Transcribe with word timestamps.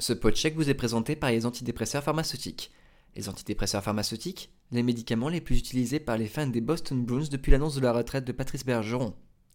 Ce 0.00 0.12
podcheck 0.12 0.54
vous 0.54 0.70
est 0.70 0.74
présenté 0.74 1.16
par 1.16 1.30
les 1.30 1.44
antidépresseurs 1.44 2.04
pharmaceutiques. 2.04 2.70
Les 3.16 3.28
antidépresseurs 3.28 3.82
pharmaceutiques, 3.82 4.52
les 4.70 4.84
médicaments 4.84 5.28
les 5.28 5.40
plus 5.40 5.58
utilisés 5.58 5.98
par 5.98 6.16
les 6.16 6.28
fans 6.28 6.46
des 6.46 6.60
Boston 6.60 7.04
Bruins 7.04 7.26
depuis 7.28 7.50
l'annonce 7.50 7.74
de 7.74 7.80
la 7.80 7.92
retraite 7.92 8.24
de 8.24 8.30
Patrice 8.30 8.64
Bergeron. 8.64 9.14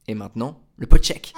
Et 0.09 0.15
maintenant, 0.15 0.59
le 0.75 0.85
podcheck. 0.85 1.33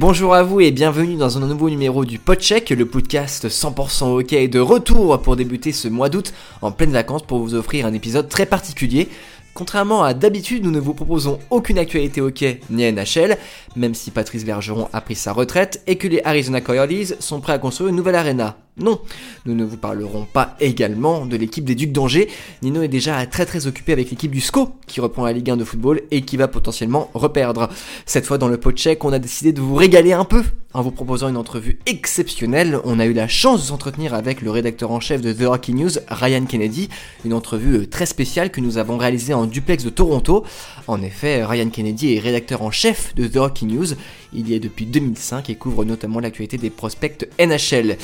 Bonjour 0.00 0.34
à 0.34 0.42
vous 0.42 0.62
et 0.62 0.70
bienvenue 0.70 1.16
dans 1.16 1.36
un 1.36 1.46
nouveau 1.46 1.68
numéro 1.68 2.06
du 2.06 2.18
Podcheck, 2.18 2.70
le 2.70 2.86
podcast 2.86 3.48
100% 3.48 4.04
hockey 4.18 4.48
de 4.48 4.58
retour 4.58 5.20
pour 5.20 5.36
débuter 5.36 5.72
ce 5.72 5.88
mois 5.88 6.08
d'août 6.08 6.32
en 6.62 6.72
pleine 6.72 6.90
vacances 6.90 7.20
pour 7.22 7.38
vous 7.40 7.54
offrir 7.54 7.84
un 7.84 7.92
épisode 7.92 8.26
très 8.26 8.46
particulier. 8.46 9.08
Contrairement 9.52 10.02
à 10.02 10.14
d'habitude, 10.14 10.64
nous 10.64 10.70
ne 10.70 10.80
vous 10.80 10.94
proposons 10.94 11.38
aucune 11.50 11.76
actualité 11.76 12.22
hockey 12.22 12.60
ni 12.70 12.90
NHL, 12.90 13.36
même 13.76 13.92
si 13.92 14.10
Patrice 14.10 14.46
Bergeron 14.46 14.88
a 14.94 15.02
pris 15.02 15.16
sa 15.16 15.34
retraite 15.34 15.82
et 15.86 15.96
que 15.96 16.08
les 16.08 16.22
Arizona 16.24 16.62
Coyotes 16.62 17.20
sont 17.20 17.42
prêts 17.42 17.52
à 17.52 17.58
construire 17.58 17.90
une 17.90 17.96
nouvelle 17.96 18.14
arena. 18.14 18.56
Non, 18.76 19.00
nous 19.44 19.54
ne 19.54 19.64
vous 19.64 19.76
parlerons 19.76 20.26
pas 20.32 20.56
également 20.60 21.26
de 21.26 21.36
l'équipe 21.36 21.64
des 21.64 21.74
Ducs 21.74 21.92
d'Angers. 21.92 22.28
Nino 22.62 22.82
est 22.82 22.88
déjà 22.88 23.26
très 23.26 23.44
très 23.44 23.66
occupé 23.66 23.92
avec 23.92 24.10
l'équipe 24.10 24.30
du 24.30 24.40
SCO 24.40 24.70
qui 24.86 25.00
reprend 25.00 25.24
la 25.24 25.32
Ligue 25.32 25.50
1 25.50 25.56
de 25.56 25.64
football 25.64 26.02
et 26.10 26.22
qui 26.22 26.36
va 26.36 26.48
potentiellement 26.48 27.10
reperdre. 27.14 27.68
Cette 28.06 28.26
fois 28.26 28.38
dans 28.38 28.48
le 28.48 28.58
podcheck, 28.58 29.04
on 29.04 29.12
a 29.12 29.18
décidé 29.18 29.52
de 29.52 29.60
vous 29.60 29.74
régaler 29.74 30.12
un 30.12 30.24
peu 30.24 30.42
en 30.72 30.82
vous 30.82 30.92
proposant 30.92 31.28
une 31.28 31.36
entrevue 31.36 31.78
exceptionnelle. 31.86 32.78
On 32.84 33.00
a 33.00 33.06
eu 33.06 33.12
la 33.12 33.28
chance 33.28 33.62
de 33.62 33.66
s'entretenir 33.66 34.14
avec 34.14 34.40
le 34.40 34.50
rédacteur 34.50 34.92
en 34.92 35.00
chef 35.00 35.20
de 35.20 35.32
The 35.32 35.42
Hockey 35.42 35.72
News, 35.72 35.90
Ryan 36.08 36.44
Kennedy, 36.46 36.88
une 37.24 37.34
entrevue 37.34 37.78
euh, 37.78 37.86
très 37.86 38.06
spéciale 38.06 38.50
que 38.50 38.60
nous 38.60 38.78
avons 38.78 38.96
réalisée 38.96 39.34
en 39.34 39.46
duplex 39.46 39.84
de 39.84 39.90
Toronto. 39.90 40.44
En 40.86 41.02
effet, 41.02 41.44
Ryan 41.44 41.70
Kennedy 41.70 42.14
est 42.14 42.20
rédacteur 42.20 42.62
en 42.62 42.70
chef 42.70 43.14
de 43.16 43.26
The 43.26 43.36
Hockey 43.36 43.66
News. 43.66 43.88
Il 44.32 44.48
y 44.48 44.54
est 44.54 44.60
depuis 44.60 44.86
2005 44.86 45.50
et 45.50 45.56
couvre 45.56 45.84
notamment 45.84 46.20
l'actualité 46.20 46.56
des 46.56 46.70
prospects 46.70 47.28
NHL. 47.40 47.96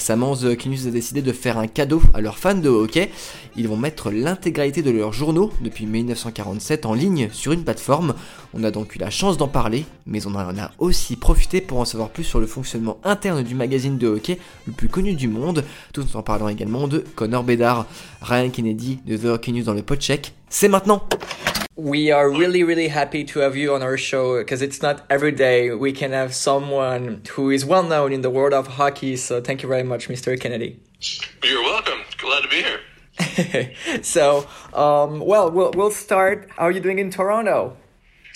Récemment, 0.00 0.34
The 0.34 0.44
Hockey 0.44 0.70
News 0.70 0.86
a 0.86 0.90
décidé 0.90 1.20
de 1.20 1.30
faire 1.30 1.58
un 1.58 1.66
cadeau 1.66 2.00
à 2.14 2.22
leurs 2.22 2.38
fans 2.38 2.54
de 2.54 2.70
hockey. 2.70 3.10
Ils 3.54 3.68
vont 3.68 3.76
mettre 3.76 4.10
l'intégralité 4.10 4.80
de 4.80 4.90
leurs 4.90 5.12
journaux 5.12 5.52
depuis 5.60 5.84
1947 5.84 6.86
en 6.86 6.94
ligne 6.94 7.28
sur 7.32 7.52
une 7.52 7.64
plateforme. 7.64 8.14
On 8.54 8.64
a 8.64 8.70
donc 8.70 8.96
eu 8.96 8.98
la 8.98 9.10
chance 9.10 9.36
d'en 9.36 9.46
parler, 9.46 9.84
mais 10.06 10.26
on 10.26 10.34
en 10.34 10.56
a 10.56 10.70
aussi 10.78 11.16
profité 11.16 11.60
pour 11.60 11.80
en 11.80 11.84
savoir 11.84 12.08
plus 12.08 12.24
sur 12.24 12.40
le 12.40 12.46
fonctionnement 12.46 12.98
interne 13.04 13.42
du 13.42 13.54
magazine 13.54 13.98
de 13.98 14.08
hockey 14.08 14.38
le 14.66 14.72
plus 14.72 14.88
connu 14.88 15.12
du 15.12 15.28
monde, 15.28 15.64
tout 15.92 16.06
en 16.14 16.22
parlant 16.22 16.48
également 16.48 16.88
de 16.88 17.04
Connor 17.14 17.44
Bedard. 17.44 17.84
Ryan 18.22 18.48
Kennedy 18.48 19.00
de 19.06 19.18
The 19.18 19.26
Hockey 19.26 19.52
News 19.52 19.64
dans 19.64 19.74
le 19.74 19.82
podcheck, 19.82 20.32
c'est 20.48 20.68
maintenant 20.68 21.02
We 21.80 22.10
are 22.10 22.28
really, 22.28 22.62
really 22.62 22.88
happy 22.88 23.24
to 23.24 23.38
have 23.38 23.56
you 23.56 23.74
on 23.74 23.82
our 23.82 23.96
show 23.96 24.36
because 24.36 24.60
it's 24.60 24.82
not 24.82 25.06
every 25.08 25.32
day 25.32 25.70
we 25.72 25.92
can 25.92 26.12
have 26.12 26.34
someone 26.34 27.22
who 27.30 27.48
is 27.48 27.64
well 27.64 27.82
known 27.82 28.12
in 28.12 28.20
the 28.20 28.28
world 28.28 28.52
of 28.52 28.66
hockey. 28.66 29.16
So 29.16 29.40
thank 29.40 29.62
you 29.62 29.68
very 29.68 29.82
much, 29.82 30.06
Mr. 30.06 30.38
Kennedy. 30.38 30.78
You're 31.42 31.62
welcome. 31.62 32.00
Glad 32.18 32.42
to 32.42 32.48
be 32.48 32.62
here. 32.62 33.72
so, 34.02 34.46
um, 34.74 35.20
well, 35.20 35.50
well, 35.50 35.70
we'll 35.74 35.90
start. 35.90 36.50
How 36.54 36.64
are 36.64 36.70
you 36.70 36.80
doing 36.80 36.98
in 36.98 37.10
Toronto? 37.10 37.78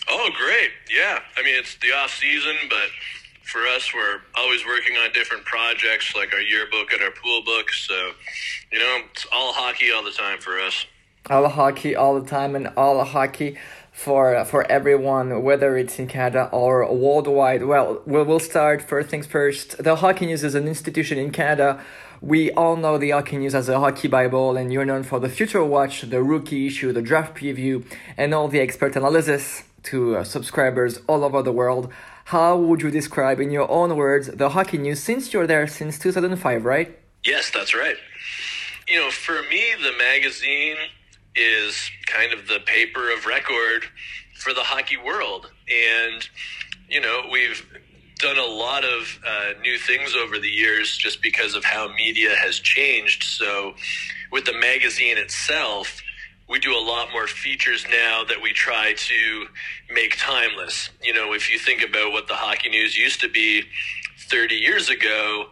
Oh, 0.08 0.30
great. 0.34 0.70
Yeah. 0.90 1.18
I 1.36 1.42
mean, 1.42 1.54
it's 1.58 1.76
the 1.76 1.92
off 1.92 2.16
season, 2.18 2.56
but 2.70 2.88
for 3.42 3.60
us, 3.66 3.92
we're 3.92 4.22
always 4.36 4.64
working 4.64 4.96
on 4.96 5.12
different 5.12 5.44
projects 5.44 6.16
like 6.16 6.32
our 6.32 6.40
yearbook 6.40 6.94
and 6.94 7.02
our 7.02 7.10
pool 7.10 7.44
book. 7.44 7.70
So, 7.74 8.12
you 8.72 8.78
know, 8.78 9.02
it's 9.10 9.26
all 9.30 9.52
hockey 9.52 9.92
all 9.92 10.02
the 10.02 10.12
time 10.12 10.38
for 10.40 10.58
us. 10.58 10.86
All 11.30 11.48
hockey 11.48 11.96
all 11.96 12.20
the 12.20 12.28
time 12.28 12.54
and 12.54 12.68
all 12.76 13.02
hockey 13.02 13.56
for 13.90 14.44
for 14.44 14.70
everyone, 14.70 15.42
whether 15.42 15.74
it's 15.78 15.98
in 15.98 16.06
Canada 16.06 16.50
or 16.52 16.86
worldwide. 16.92 17.64
Well, 17.64 18.02
we'll 18.04 18.38
start 18.38 18.82
first 18.82 19.08
things 19.08 19.24
first. 19.24 19.82
The 19.82 19.96
Hockey 19.96 20.26
News 20.26 20.44
is 20.44 20.54
an 20.54 20.68
institution 20.68 21.16
in 21.16 21.30
Canada. 21.30 21.80
We 22.20 22.50
all 22.52 22.76
know 22.76 22.98
the 22.98 23.10
Hockey 23.12 23.38
News 23.38 23.54
as 23.54 23.70
a 23.70 23.80
hockey 23.80 24.06
bible, 24.06 24.58
and 24.58 24.70
you're 24.70 24.84
known 24.84 25.02
for 25.02 25.18
the 25.18 25.30
Future 25.30 25.64
Watch, 25.64 26.02
the 26.02 26.22
rookie 26.22 26.66
issue, 26.66 26.92
the 26.92 27.00
draft 27.00 27.34
preview, 27.34 27.86
and 28.18 28.34
all 28.34 28.48
the 28.48 28.60
expert 28.60 28.94
analysis 28.94 29.62
to 29.84 30.16
uh, 30.16 30.24
subscribers 30.24 31.00
all 31.06 31.24
over 31.24 31.42
the 31.42 31.52
world. 31.52 31.90
How 32.26 32.54
would 32.56 32.82
you 32.82 32.90
describe, 32.90 33.40
in 33.40 33.50
your 33.50 33.70
own 33.70 33.96
words, 33.96 34.26
the 34.28 34.50
Hockey 34.50 34.76
News 34.76 35.02
since 35.02 35.32
you're 35.32 35.46
there 35.46 35.66
since 35.66 35.98
2005, 35.98 36.66
right? 36.66 36.98
Yes, 37.24 37.50
that's 37.50 37.74
right. 37.74 37.96
You 38.88 39.00
know, 39.00 39.10
for 39.10 39.40
me, 39.48 39.74
the 39.82 39.96
magazine 39.96 40.76
is 41.36 41.90
kind 42.06 42.32
of 42.32 42.46
the 42.48 42.60
paper 42.60 43.12
of 43.12 43.26
record 43.26 43.84
for 44.34 44.52
the 44.52 44.60
hockey 44.60 44.96
world. 44.96 45.50
And, 45.68 46.28
you 46.88 47.00
know, 47.00 47.22
we've 47.30 47.66
done 48.18 48.38
a 48.38 48.44
lot 48.44 48.84
of 48.84 49.18
uh, 49.26 49.60
new 49.60 49.78
things 49.78 50.14
over 50.14 50.38
the 50.38 50.48
years 50.48 50.96
just 50.96 51.22
because 51.22 51.54
of 51.54 51.64
how 51.64 51.92
media 51.94 52.34
has 52.36 52.60
changed. 52.60 53.24
So, 53.24 53.74
with 54.30 54.44
the 54.44 54.52
magazine 54.54 55.18
itself, 55.18 56.00
we 56.48 56.58
do 56.58 56.76
a 56.76 56.78
lot 56.78 57.10
more 57.12 57.26
features 57.26 57.86
now 57.90 58.24
that 58.24 58.40
we 58.40 58.52
try 58.52 58.94
to 58.94 59.46
make 59.92 60.16
timeless. 60.18 60.90
You 61.02 61.14
know, 61.14 61.32
if 61.32 61.50
you 61.50 61.58
think 61.58 61.82
about 61.82 62.12
what 62.12 62.28
the 62.28 62.34
hockey 62.34 62.68
news 62.68 62.96
used 62.96 63.20
to 63.22 63.28
be 63.28 63.62
30 64.28 64.56
years 64.56 64.90
ago, 64.90 65.46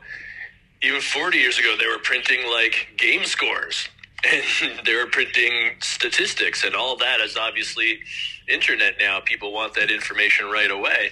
even 0.82 1.00
40 1.00 1.38
years 1.38 1.58
ago, 1.58 1.76
they 1.78 1.86
were 1.86 1.98
printing 1.98 2.40
like 2.50 2.88
game 2.96 3.24
scores 3.24 3.88
and 4.62 4.86
they 4.86 4.94
were 4.94 5.06
printing 5.06 5.72
statistics, 5.80 6.64
and 6.64 6.74
all 6.74 6.96
that 6.96 7.20
is 7.20 7.36
obviously 7.36 8.00
internet 8.48 8.94
now. 9.00 9.20
People 9.20 9.52
want 9.52 9.74
that 9.74 9.90
information 9.90 10.46
right 10.46 10.70
away. 10.70 11.10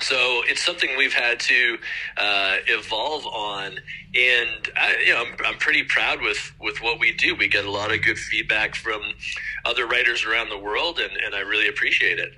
So 0.00 0.42
it's 0.46 0.62
something 0.62 0.90
we've 0.96 1.14
had 1.14 1.40
to 1.40 1.78
uh, 2.16 2.56
evolve 2.66 3.26
on, 3.26 3.78
and 4.14 4.70
I, 4.76 4.96
you 5.04 5.12
know 5.12 5.24
I'm, 5.24 5.34
I'm 5.44 5.58
pretty 5.58 5.82
proud 5.82 6.20
with 6.20 6.52
with 6.60 6.82
what 6.82 7.00
we 7.00 7.12
do. 7.12 7.34
We 7.34 7.48
get 7.48 7.64
a 7.64 7.70
lot 7.70 7.92
of 7.92 8.02
good 8.02 8.18
feedback 8.18 8.74
from 8.74 9.00
other 9.64 9.86
writers 9.86 10.24
around 10.24 10.50
the 10.50 10.58
world, 10.58 11.00
and, 11.00 11.12
and 11.16 11.34
I 11.34 11.40
really 11.40 11.68
appreciate 11.68 12.18
it. 12.18 12.32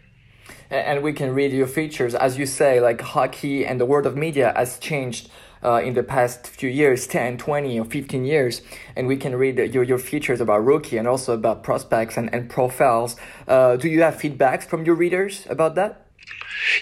and 0.70 1.02
we 1.02 1.12
can 1.12 1.34
read 1.34 1.52
your 1.52 1.66
features 1.66 2.14
as 2.14 2.38
you 2.38 2.46
say 2.46 2.80
like 2.80 3.00
hockey 3.00 3.66
and 3.66 3.80
the 3.80 3.84
world 3.84 4.06
of 4.06 4.16
media 4.16 4.52
has 4.56 4.78
changed 4.78 5.28
uh, 5.62 5.80
in 5.84 5.94
the 5.94 6.02
past 6.02 6.46
few 6.46 6.68
years 6.68 7.06
10 7.06 7.38
20 7.38 7.78
or 7.78 7.84
15 7.84 8.24
years 8.24 8.62
and 8.96 9.06
we 9.06 9.16
can 9.16 9.34
read 9.34 9.58
your, 9.72 9.82
your 9.82 9.98
features 9.98 10.40
about 10.40 10.64
rookie 10.64 10.96
and 10.96 11.06
also 11.06 11.34
about 11.34 11.62
prospects 11.62 12.16
and, 12.16 12.32
and 12.34 12.48
profiles 12.48 13.16
uh, 13.48 13.76
do 13.76 13.88
you 13.88 14.02
have 14.02 14.14
feedbacks 14.14 14.64
from 14.64 14.84
your 14.84 14.94
readers 14.94 15.46
about 15.48 15.74
that 15.74 16.06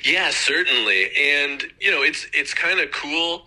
Yeah, 0.05 0.31
certainly. 0.31 1.11
And 1.16 1.62
you 1.81 1.91
know, 1.91 2.03
it's 2.03 2.27
it's 2.33 2.55
kind 2.55 2.81
of 2.81 2.91
cool 2.91 3.47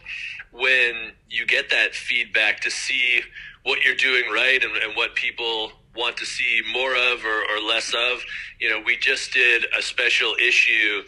when 0.52 1.12
you 1.30 1.46
get 1.46 1.70
that 1.70 1.96
feedback 1.96 2.60
to 2.62 2.72
see 2.72 3.22
what 3.64 3.84
you're 3.84 3.96
doing 3.96 4.24
right 4.32 4.64
and, 4.64 4.76
and 4.78 4.96
what 4.96 5.16
people 5.16 5.72
want 5.96 6.18
to 6.18 6.26
see 6.26 6.62
more 6.72 6.96
of 6.96 7.26
or, 7.26 7.44
or 7.52 7.60
less 7.68 7.94
of. 7.94 8.24
You 8.60 8.70
know, 8.70 8.82
we 8.86 8.98
just 8.98 9.34
did 9.34 9.66
a 9.78 9.82
special 9.82 10.34
issue 10.42 11.04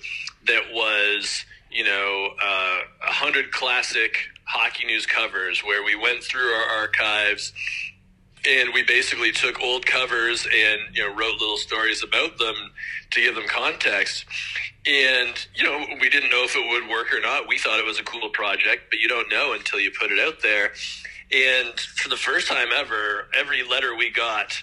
that 0.47 0.63
was, 0.71 1.45
you 1.73 1.83
know, 1.83 2.29
uh, 2.41 2.79
a 3.03 3.07
uh, 3.07 3.11
hundred 3.11 3.51
classic 3.51 4.17
hockey 4.45 4.85
news 4.85 5.05
covers 5.05 5.61
where 5.63 5.83
we 5.83 5.95
went 5.95 6.23
through 6.23 6.51
our 6.51 6.79
archives 6.79 7.53
and 8.47 8.73
we 8.73 8.83
basically 8.83 9.31
took 9.31 9.61
old 9.61 9.85
covers 9.85 10.45
and 10.45 10.95
you 10.95 11.01
know 11.01 11.15
wrote 11.15 11.39
little 11.39 11.57
stories 11.57 12.03
about 12.03 12.37
them 12.37 12.55
to 13.11 13.21
give 13.21 13.35
them 13.35 13.45
context. 13.47 14.25
And 14.85 15.33
you 15.55 15.63
know 15.63 15.85
we 16.01 16.09
didn't 16.09 16.29
know 16.29 16.43
if 16.43 16.55
it 16.55 16.69
would 16.69 16.89
work 16.89 17.13
or 17.13 17.21
not. 17.21 17.47
We 17.47 17.57
thought 17.57 17.79
it 17.79 17.85
was 17.85 17.99
a 17.99 18.03
cool 18.03 18.29
project 18.29 18.83
but 18.89 18.99
you 18.99 19.07
don't 19.07 19.29
know 19.29 19.53
until 19.53 19.79
you 19.79 19.91
put 19.91 20.11
it 20.11 20.19
out 20.19 20.41
there. 20.41 20.73
And 21.31 21.79
for 21.79 22.09
the 22.09 22.17
first 22.17 22.47
time 22.47 22.67
ever 22.75 23.27
every 23.37 23.63
letter 23.63 23.95
we 23.95 24.11
got 24.11 24.61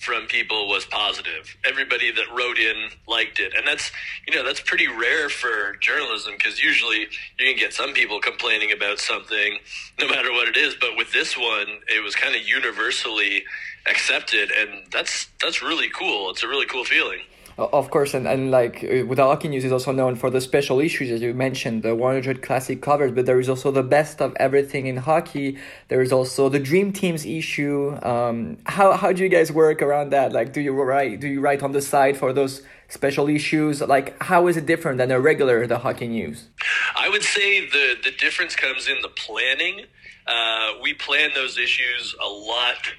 from 0.00 0.26
people 0.26 0.66
was 0.66 0.86
positive. 0.86 1.56
Everybody 1.64 2.10
that 2.10 2.24
wrote 2.34 2.58
in 2.58 2.88
liked 3.06 3.38
it. 3.38 3.52
And 3.56 3.66
that's 3.66 3.92
you 4.26 4.34
know 4.34 4.44
that's 4.44 4.60
pretty 4.60 4.88
rare 4.88 5.28
for 5.28 5.76
journalism 5.76 6.32
because 6.36 6.60
usually 6.60 7.00
you 7.38 7.46
can 7.46 7.56
get 7.56 7.74
some 7.74 7.92
people 7.92 8.18
complaining 8.18 8.72
about 8.72 8.98
something 8.98 9.58
no 9.98 10.08
matter 10.08 10.32
what 10.32 10.48
it 10.48 10.56
is. 10.56 10.74
But 10.80 10.96
with 10.96 11.12
this 11.12 11.36
one 11.36 11.80
it 11.88 12.02
was 12.02 12.14
kind 12.14 12.34
of 12.34 12.42
universally 12.42 13.44
accepted 13.86 14.50
and 14.50 14.84
that's 14.90 15.28
that's 15.40 15.62
really 15.62 15.90
cool. 15.90 16.30
It's 16.30 16.42
a 16.42 16.48
really 16.48 16.66
cool 16.66 16.84
feeling 16.84 17.20
Of 17.60 17.90
course, 17.90 18.14
and, 18.14 18.26
and 18.26 18.50
like 18.50 18.82
uh, 18.82 19.14
Hockey 19.14 19.48
News 19.48 19.66
is 19.66 19.72
also 19.72 19.92
known 19.92 20.16
for 20.16 20.30
the 20.30 20.40
special 20.40 20.80
issues, 20.80 21.10
as 21.10 21.20
you 21.20 21.34
mentioned, 21.34 21.82
the 21.82 21.94
100 21.94 22.40
classic 22.40 22.80
covers, 22.80 23.12
but 23.12 23.26
there 23.26 23.38
is 23.38 23.50
also 23.50 23.70
the 23.70 23.82
best 23.82 24.22
of 24.22 24.34
everything 24.36 24.86
in 24.86 24.96
hockey. 24.96 25.58
There 25.88 26.00
is 26.00 26.10
also 26.10 26.48
the 26.48 26.58
Dream 26.58 26.90
Teams 26.92 27.26
issue. 27.26 27.98
Um, 28.02 28.56
how, 28.64 28.92
how 28.92 29.12
do 29.12 29.22
you 29.22 29.28
guys 29.28 29.52
work 29.52 29.82
around 29.82 30.10
that? 30.10 30.32
Like, 30.32 30.54
do 30.54 30.62
you 30.62 30.72
write, 30.72 31.20
do 31.20 31.28
you 31.28 31.40
write 31.40 31.62
on 31.62 31.72
the 31.72 31.82
side 31.82 32.16
for 32.16 32.32
those 32.32 32.62
special 32.88 33.28
issues? 33.28 33.82
Like, 33.82 34.20
how 34.22 34.46
is 34.46 34.56
it 34.56 34.64
different 34.64 34.96
than 34.96 35.10
a 35.10 35.20
regular 35.20 35.66
The 35.66 35.78
Hockey 35.78 36.08
News? 36.08 36.48
I 36.96 37.10
would 37.10 37.22
say 37.22 37.66
the, 37.68 37.96
the 38.02 38.10
difference 38.10 38.56
comes 38.56 38.88
in 38.88 39.02
the 39.02 39.08
planning. 39.08 39.84
Uh, 40.26 40.72
we 40.82 40.94
plan 40.94 41.30
those 41.34 41.58
issues 41.58 42.14
a 42.22 42.28
lot 42.28 42.94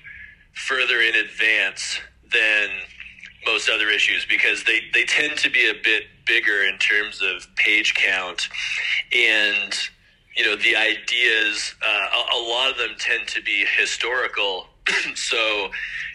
further 0.53 1.01
in 1.01 1.15
advance 1.15 1.99
than 2.31 2.69
most 3.45 3.69
other 3.69 3.89
issues 3.89 4.25
because 4.29 4.63
they, 4.63 4.81
they 4.93 5.03
tend 5.03 5.37
to 5.39 5.49
be 5.49 5.69
a 5.69 5.73
bit 5.73 6.03
bigger 6.25 6.63
in 6.63 6.77
terms 6.77 7.21
of 7.21 7.47
page 7.55 7.93
count 7.95 8.47
and 9.13 9.73
you 10.35 10.45
know 10.45 10.55
the 10.55 10.75
ideas 10.75 11.75
uh, 11.85 12.07
a, 12.15 12.37
a 12.37 12.41
lot 12.41 12.71
of 12.71 12.77
them 12.77 12.91
tend 12.97 13.27
to 13.27 13.41
be 13.41 13.65
historical. 13.77 14.67
So 15.15 15.69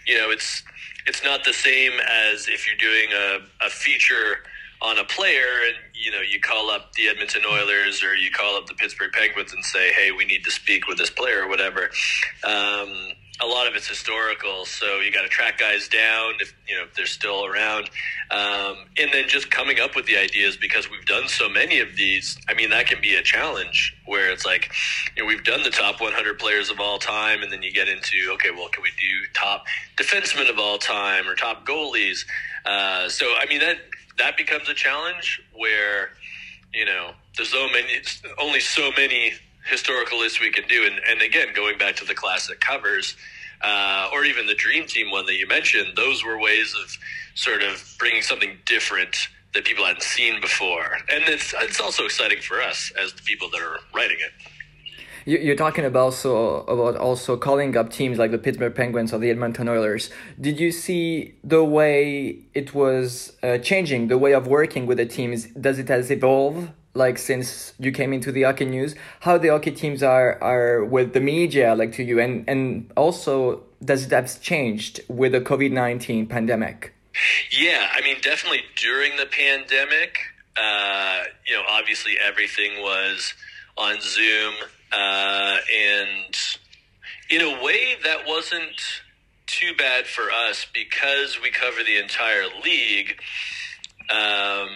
you 0.05 0.17
know 0.17 0.29
it's 0.29 0.63
it's 1.05 1.23
not 1.23 1.43
the 1.43 1.53
same 1.53 1.93
as 2.07 2.47
if 2.47 2.67
you're 2.67 2.77
doing 2.77 3.09
a, 3.13 3.65
a 3.65 3.69
feature 3.69 4.39
on 4.81 4.99
a 4.99 5.03
player 5.03 5.65
and 5.65 5.75
you 5.93 6.11
know 6.11 6.21
you 6.21 6.39
call 6.39 6.69
up 6.69 6.93
the 6.93 7.07
Edmonton 7.07 7.41
Oilers 7.49 8.03
or 8.03 8.15
you 8.15 8.31
call 8.31 8.55
up 8.55 8.67
the 8.67 8.73
Pittsburgh 8.73 9.11
Penguins 9.11 9.53
and 9.53 9.63
say 9.63 9.91
hey 9.91 10.11
we 10.11 10.25
need 10.25 10.43
to 10.43 10.51
speak 10.51 10.87
with 10.87 10.97
this 10.97 11.09
player 11.09 11.43
or 11.43 11.49
whatever 11.49 11.89
um, 12.43 13.13
a 13.39 13.45
lot 13.45 13.67
of 13.67 13.75
it's 13.75 13.87
historical, 13.87 14.65
so 14.65 14.99
you 14.99 15.11
got 15.11 15.21
to 15.21 15.27
track 15.27 15.59
guys 15.59 15.87
down 15.87 16.33
if 16.39 16.55
you 16.67 16.75
know 16.75 16.83
if 16.83 16.93
they're 16.95 17.05
still 17.05 17.45
around, 17.45 17.89
um, 18.31 18.77
and 18.97 19.11
then 19.13 19.27
just 19.27 19.51
coming 19.51 19.79
up 19.79 19.95
with 19.95 20.07
the 20.07 20.17
ideas 20.17 20.57
because 20.57 20.89
we've 20.89 21.05
done 21.05 21.27
so 21.27 21.47
many 21.47 21.79
of 21.79 21.95
these. 21.95 22.37
I 22.49 22.55
mean, 22.55 22.71
that 22.71 22.87
can 22.87 22.99
be 22.99 23.13
a 23.13 23.21
challenge 23.21 23.95
where 24.05 24.31
it's 24.31 24.45
like, 24.45 24.71
you 25.15 25.21
know, 25.21 25.27
we've 25.27 25.43
done 25.43 25.61
the 25.61 25.69
top 25.69 26.01
100 26.01 26.39
players 26.39 26.71
of 26.71 26.79
all 26.79 26.97
time, 26.97 27.43
and 27.43 27.51
then 27.51 27.61
you 27.61 27.71
get 27.71 27.87
into 27.87 28.17
okay, 28.33 28.49
well, 28.49 28.69
can 28.69 28.81
we 28.81 28.89
do 28.99 29.27
top 29.35 29.65
defensemen 29.97 30.49
of 30.49 30.57
all 30.57 30.79
time 30.79 31.27
or 31.27 31.35
top 31.35 31.65
goalies? 31.65 32.25
Uh, 32.65 33.07
so 33.07 33.35
I 33.39 33.45
mean 33.47 33.59
that 33.59 33.77
that 34.17 34.37
becomes 34.37 34.69
a 34.69 34.73
challenge 34.73 35.41
where 35.53 36.09
you 36.73 36.85
know 36.85 37.11
there's 37.35 37.49
so 37.49 37.67
many, 37.69 38.01
only 38.39 38.59
so 38.59 38.91
many 38.97 39.33
historical 39.65 40.19
lists 40.19 40.39
we 40.39 40.51
can 40.51 40.67
do. 40.67 40.85
And, 40.85 40.99
and 41.07 41.21
again, 41.21 41.47
going 41.55 41.77
back 41.77 41.95
to 41.97 42.05
the 42.05 42.15
classic 42.15 42.59
covers, 42.59 43.15
uh, 43.61 44.09
or 44.11 44.25
even 44.25 44.47
the 44.47 44.55
Dream 44.55 44.87
Team 44.87 45.11
one 45.11 45.25
that 45.25 45.35
you 45.35 45.47
mentioned, 45.47 45.95
those 45.95 46.23
were 46.23 46.39
ways 46.39 46.75
of 46.81 46.97
sort 47.35 47.61
of 47.61 47.95
bringing 47.99 48.21
something 48.21 48.57
different 48.65 49.27
that 49.53 49.65
people 49.65 49.85
hadn't 49.85 50.03
seen 50.03 50.41
before. 50.41 50.97
And 51.09 51.23
it's, 51.27 51.53
it's 51.59 51.79
also 51.79 52.05
exciting 52.05 52.41
for 52.41 52.61
us 52.61 52.91
as 53.01 53.13
the 53.13 53.21
people 53.23 53.49
that 53.51 53.61
are 53.61 53.79
writing 53.93 54.17
it. 54.19 54.31
You're 55.27 55.57
talking 55.57 55.83
about 55.83 55.99
also 55.99 56.61
about 56.61 56.95
also 56.95 57.35
calling 57.35 57.75
up 57.75 57.91
teams 57.91 58.17
like 58.17 58.31
the 58.31 58.37
Pittsburgh 58.37 58.73
Penguins 58.73 59.11
or 59.11 59.17
the 59.19 59.29
Edmonton 59.29 59.67
Oilers. 59.67 60.09
Did 60.39 60.57
you 60.57 60.71
see 60.71 61.35
the 61.43 61.65
way 61.65 62.45
it 62.53 62.73
was 62.73 63.33
uh, 63.43 63.57
changing, 63.57 64.07
the 64.07 64.17
way 64.17 64.33
of 64.33 64.47
working 64.47 64.85
with 64.85 64.99
the 64.99 65.05
teams? 65.05 65.47
Does 65.47 65.79
it 65.79 65.89
has 65.89 66.09
evolved 66.11 66.69
like 66.93 67.17
since 67.17 67.73
you 67.77 67.91
came 67.91 68.13
into 68.13 68.31
the 68.31 68.43
hockey 68.43 68.65
news 68.65 68.95
how 69.19 69.37
the 69.37 69.49
hockey 69.49 69.69
teams 69.69 70.01
are 70.01 70.41
are 70.41 70.83
with 70.83 71.13
the 71.13 71.19
media 71.19 71.75
like 71.75 71.91
to 71.91 72.01
you 72.01 72.19
and 72.19 72.43
and 72.49 72.91
also 72.97 73.61
does 73.85 74.07
that 74.07 74.35
changed 74.41 74.99
with 75.07 75.33
the 75.33 75.39
covid-19 75.39 76.27
pandemic 76.27 76.95
yeah 77.51 77.87
i 77.93 78.01
mean 78.01 78.17
definitely 78.23 78.63
during 78.75 79.15
the 79.17 79.27
pandemic 79.27 80.17
uh, 80.57 81.23
you 81.45 81.53
know 81.53 81.61
obviously 81.69 82.17
everything 82.19 82.81
was 82.81 83.35
on 83.77 83.95
zoom 84.01 84.55
uh, 84.91 85.57
and 85.75 86.35
in 87.29 87.41
a 87.41 87.63
way 87.63 87.95
that 88.03 88.25
wasn't 88.25 88.81
too 89.45 89.73
bad 89.77 90.05
for 90.05 90.29
us 90.31 90.67
because 90.73 91.39
we 91.41 91.49
cover 91.49 91.83
the 91.83 91.97
entire 91.97 92.45
league 92.63 93.19
um, 94.09 94.69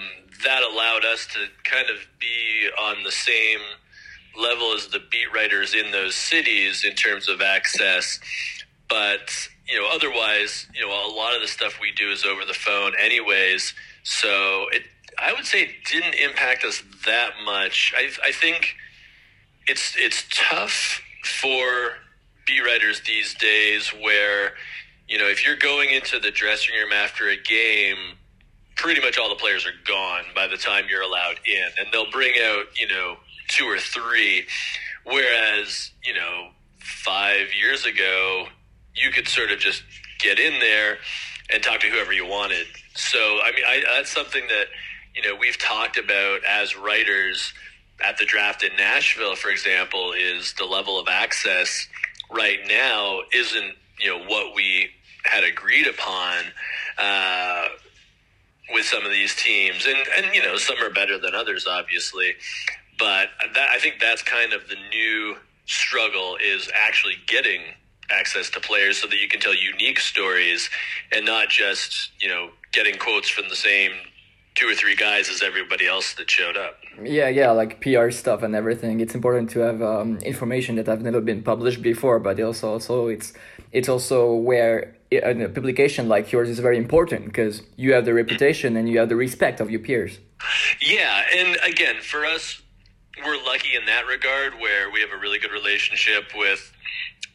that 0.44 0.64
allowed 0.64 1.06
us 1.06 1.28
to 1.28 1.48
kind 1.64 1.90
of 1.90 1.98
be 2.20 2.68
on 2.80 3.04
the 3.04 3.12
same 3.12 3.60
level 4.38 4.74
as 4.74 4.88
the 4.88 5.00
beat 5.12 5.32
writers 5.34 5.74
in 5.74 5.92
those 5.92 6.16
cities 6.16 6.84
in 6.84 6.96
terms 6.96 7.28
of 7.30 7.42
access. 7.42 8.20
But, 8.90 9.32
you 9.68 9.80
know, 9.80 9.90
otherwise, 9.92 10.68
you 10.74 10.82
know, 10.86 10.90
a 10.90 11.14
lot 11.14 11.36
of 11.36 11.42
the 11.42 11.48
stuff 11.48 11.80
we 11.80 11.92
do 11.92 12.10
is 12.10 12.26
over 12.26 12.46
the 12.46 12.54
phone 12.54 12.94
anyways. 13.00 13.74
So 14.04 14.68
it, 14.72 14.84
I 15.20 15.34
would 15.34 15.46
say 15.46 15.64
it 15.64 15.86
didn't 15.90 16.16
impact 16.16 16.64
us 16.64 16.82
that 17.06 17.32
much. 17.46 17.94
I, 17.96 18.10
I 18.26 18.32
think 18.32 18.76
it's, 19.68 19.96
it's 19.98 20.26
tough 20.34 21.02
for 21.24 21.96
B 22.46 22.62
writers 22.66 23.02
these 23.06 23.34
days 23.36 23.90
where, 23.90 24.54
you 25.08 25.18
know, 25.18 25.28
if 25.28 25.46
you're 25.46 25.58
going 25.58 25.92
into 25.92 26.20
the 26.20 26.32
dressing 26.32 26.76
room 26.76 26.92
after 26.92 27.30
a 27.30 27.38
game, 27.38 28.18
pretty 28.82 29.00
much 29.00 29.18
all 29.20 29.30
the 29.30 29.36
players 29.36 29.66
are 29.66 29.78
gone 29.86 30.24
by 30.34 30.48
the 30.48 30.58
time 30.58 30.86
you're 30.90 31.04
allowed 31.04 31.36
in, 31.46 31.68
and 31.80 31.88
they'll 31.94 32.10
bring 32.10 32.34
out 32.44 32.66
you 32.80 32.88
know 32.88 33.16
two 33.48 33.66
or 33.66 33.78
three, 33.78 34.46
whereas 35.06 35.92
you 36.04 36.14
know 36.14 36.50
five 36.80 37.54
years 37.54 37.86
ago 37.86 38.48
you 38.96 39.12
could 39.12 39.28
sort 39.28 39.52
of 39.52 39.60
just 39.60 39.84
get 40.20 40.40
in 40.40 40.60
there 40.60 40.98
and 41.54 41.62
talk 41.62 41.80
to 41.80 41.88
whoever 41.88 42.12
you 42.12 42.26
wanted. 42.26 42.66
So 42.96 43.20
I 43.20 43.52
mean, 43.56 43.66
I, 43.66 43.84
that's 43.96 44.12
something 44.12 44.48
that 44.48 44.66
you 45.16 45.22
know 45.22 45.36
we've 45.40 45.60
talked 45.60 45.98
about 45.98 46.44
as 46.44 46.76
writers 46.76 47.54
at 48.04 48.18
the 48.18 48.26
draft 48.26 48.64
in 48.64 48.76
Nashville, 48.78 49.36
for 49.36 49.50
example, 49.50 50.14
is 50.14 50.54
the 50.58 50.66
level 50.66 51.00
of 51.00 51.08
access 51.08 51.88
right 52.32 52.60
now 52.68 53.20
isn't 53.34 53.74
you 54.00 54.10
know 54.10 54.24
what 54.26 54.56
we 54.56 54.90
had 55.26 55.44
agreed 55.44 55.88
upon. 55.88 56.44
Uh, 56.98 57.68
with 58.74 58.86
some 58.86 59.06
of 59.06 59.12
these 59.12 59.36
teams, 59.36 59.86
and 59.86 59.98
and 60.18 60.34
you 60.34 60.42
know 60.42 60.56
some 60.58 60.78
are 60.82 60.90
better 60.90 61.18
than 61.18 61.36
others, 61.36 61.68
obviously, 61.68 62.34
but 62.98 63.30
that, 63.54 63.70
I 63.72 63.80
think 63.80 64.00
that's 64.00 64.24
kind 64.24 64.54
of 64.54 64.68
the 64.70 64.78
new 64.90 65.36
struggle 65.66 66.38
is 66.42 66.70
actually 66.74 67.16
getting 67.28 67.62
access 68.10 68.50
to 68.52 68.60
players 68.60 68.98
so 68.98 69.08
that 69.08 69.18
you 69.18 69.28
can 69.28 69.40
tell 69.40 69.56
unique 69.56 70.00
stories 70.00 70.70
and 71.16 71.26
not 71.26 71.50
just 71.50 72.12
you 72.20 72.28
know 72.28 72.50
getting 72.72 72.98
quotes 72.98 73.30
from 73.30 73.48
the 73.50 73.56
same 73.56 73.92
two 74.56 74.68
or 74.68 74.76
three 74.76 74.96
guys 74.96 75.30
as 75.30 75.42
everybody 75.42 75.88
else 75.88 76.14
that 76.16 76.30
showed 76.30 76.58
up. 76.58 76.78
Yeah, 77.02 77.30
yeah, 77.30 77.52
like 77.52 77.82
PR 77.82 78.12
stuff 78.12 78.44
and 78.44 78.56
everything. 78.56 79.00
It's 79.00 79.16
important 79.16 79.50
to 79.52 79.60
have 79.60 79.82
um, 79.82 80.18
information 80.18 80.76
that 80.76 80.88
have 80.88 81.02
never 81.02 81.22
been 81.22 81.42
published 81.42 81.82
before, 81.82 82.20
but 82.20 82.40
also 82.40 82.70
also 82.70 83.08
it's 83.08 83.34
it's 83.72 83.88
also 83.88 84.34
where 84.34 84.96
a 85.12 85.48
publication 85.50 86.08
like 86.08 86.32
yours 86.32 86.50
is 86.50 86.60
very 86.60 86.78
important 86.78 87.26
because 87.26 87.64
you 87.76 87.94
have 87.94 88.06
the 88.06 88.14
reputation 88.14 88.78
and 88.78 88.90
you 88.90 89.00
have 89.00 89.10
the 89.10 89.16
respect 89.16 89.60
of 89.60 89.70
your 89.70 89.80
peers. 89.80 90.20
Yeah, 90.82 91.24
and 91.36 91.58
again, 91.66 92.02
for 92.02 92.26
us, 92.26 92.62
we're 93.26 93.44
lucky 93.46 93.76
in 93.76 93.86
that 93.86 94.06
regard 94.08 94.54
where 94.56 94.90
we 94.92 95.00
have 95.02 95.12
a 95.12 95.18
really 95.18 95.40
good 95.40 95.52
relationship 95.52 96.32
with 96.36 96.74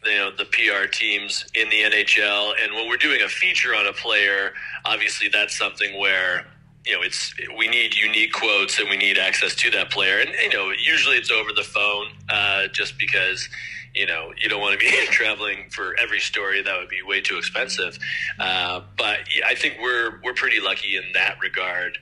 you 0.04 0.12
know 0.12 0.30
the 0.30 0.44
PR 0.44 0.86
teams 0.90 1.46
in 1.54 1.68
the 1.70 1.82
NHL, 1.82 2.52
and 2.62 2.74
when 2.74 2.88
we're 2.88 2.96
doing 2.96 3.22
a 3.22 3.28
feature 3.28 3.74
on 3.74 3.86
a 3.86 3.92
player, 3.92 4.52
obviously 4.84 5.28
that's 5.28 5.56
something 5.56 5.98
where 5.98 6.46
you 6.86 6.94
know 6.94 7.02
it's 7.02 7.34
we 7.56 7.68
need 7.68 7.94
unique 7.94 8.32
quotes 8.32 8.78
and 8.78 8.88
we 8.88 8.96
need 8.96 9.18
access 9.18 9.54
to 9.56 9.70
that 9.72 9.90
player, 9.90 10.18
and 10.20 10.30
you 10.42 10.50
know 10.50 10.70
usually 10.70 11.16
it's 11.16 11.30
over 11.30 11.52
the 11.52 11.64
phone, 11.64 12.06
uh, 12.28 12.68
just 12.72 12.98
because 12.98 13.48
you 13.96 14.04
know, 14.06 14.32
you 14.36 14.48
don't 14.48 14.60
want 14.60 14.78
to 14.78 14.86
be 14.86 15.06
traveling 15.10 15.70
for 15.70 15.96
every 15.98 16.20
story. 16.20 16.62
That 16.62 16.78
would 16.78 16.90
be 16.90 17.02
way 17.02 17.22
too 17.22 17.38
expensive. 17.38 17.98
Uh, 18.38 18.82
but 18.96 19.20
I 19.44 19.54
think 19.54 19.78
we're 19.80 20.20
we're 20.22 20.34
pretty 20.34 20.60
lucky 20.60 20.96
in 20.96 21.04
that 21.14 21.38
regard 21.42 21.98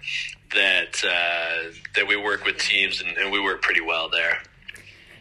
that 0.54 1.02
uh, 1.04 1.72
that 1.94 2.06
we 2.06 2.16
work 2.16 2.44
with 2.44 2.58
teams 2.58 3.00
and, 3.00 3.16
and 3.16 3.30
we 3.30 3.40
work 3.40 3.62
pretty 3.62 3.80
well 3.80 4.08
there. 4.10 4.38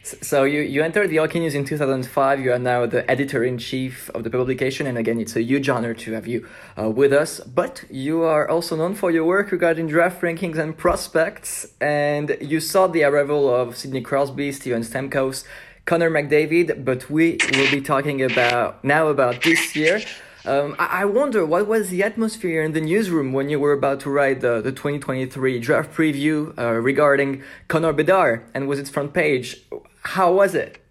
So 0.04 0.44
you, 0.44 0.60
you 0.60 0.84
entered 0.84 1.10
the 1.10 1.18
Hockey 1.18 1.40
News 1.40 1.56
in 1.56 1.64
2005. 1.64 2.42
You 2.42 2.52
are 2.52 2.60
now 2.60 2.86
the 2.86 3.10
editor-in-chief 3.10 4.10
of 4.10 4.26
the 4.26 4.30
publication. 4.30 4.86
And 4.86 4.98
again, 4.98 5.18
it's 5.18 5.38
a 5.38 5.42
huge 5.42 5.70
honor 5.70 5.94
to 5.94 6.12
have 6.12 6.28
you 6.28 6.46
uh, 6.78 6.90
with 6.90 7.14
us. 7.14 7.40
But 7.40 7.86
you 7.90 8.24
are 8.24 8.50
also 8.50 8.76
known 8.76 8.96
for 8.96 9.12
your 9.12 9.24
work 9.24 9.54
regarding 9.54 9.88
draft 9.88 10.22
rankings 10.22 10.58
and 10.58 10.78
prospects. 10.78 11.68
And 11.80 12.36
you 12.42 12.60
saw 12.60 12.88
the 12.88 13.06
arrival 13.06 13.54
of 13.54 13.78
Sidney 13.78 14.02
Crosby, 14.02 14.52
Steven 14.52 14.82
Stamkos, 14.82 15.46
Connor 15.86 16.12
McDavid, 16.12 16.84
but 16.84 17.10
we 17.10 17.38
will 17.54 17.72
be 17.72 17.80
talking 17.80 18.22
about 18.22 18.84
now 18.84 19.08
about 19.08 19.42
this 19.42 19.74
year. 19.74 20.02
Um, 20.46 20.76
I, 20.78 21.06
wonder 21.06 21.46
what 21.46 21.68
was 21.68 21.88
the 21.88 22.04
atmosphere 22.04 22.62
in 22.64 22.74
the 22.74 22.82
newsroom 22.82 23.32
when 23.32 23.48
you 23.48 23.62
were 23.62 23.72
about 23.72 24.02
to 24.02 24.10
write 24.10 24.42
the, 24.42 24.60
the 24.60 24.74
2023 24.74 25.58
draft 25.60 25.94
preview 25.94 26.58
uh, 26.58 26.74
regarding 26.74 27.44
Connor 27.70 27.94
Bedard 27.94 28.44
and 28.54 28.68
was 28.68 28.78
its 28.78 28.90
front 28.90 29.14
page. 29.14 29.62
How 30.04 30.32
was 30.32 30.54
it? 30.56 30.84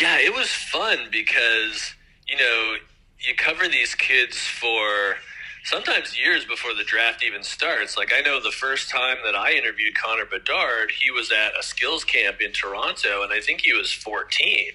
Yeah, 0.00 0.18
it 0.18 0.34
was 0.34 0.48
fun 0.48 1.08
because 1.10 1.94
you 2.26 2.36
know 2.36 2.76
you 3.20 3.34
cover 3.34 3.68
these 3.68 3.94
kids 3.94 4.36
for 4.38 5.16
sometimes 5.64 6.18
years 6.18 6.44
before 6.44 6.74
the 6.74 6.84
draft 6.84 7.22
even 7.22 7.42
starts. 7.42 7.96
Like 7.96 8.12
I 8.16 8.20
know 8.20 8.40
the 8.40 8.50
first 8.50 8.90
time 8.90 9.18
that 9.24 9.34
I 9.34 9.52
interviewed 9.52 9.94
Connor 9.96 10.24
Bedard, 10.24 10.90
he 10.90 11.10
was 11.10 11.30
at 11.30 11.58
a 11.58 11.62
skills 11.62 12.04
camp 12.04 12.40
in 12.40 12.52
Toronto, 12.52 13.22
and 13.22 13.32
I 13.32 13.40
think 13.40 13.60
he 13.60 13.72
was 13.72 13.92
14. 13.92 14.72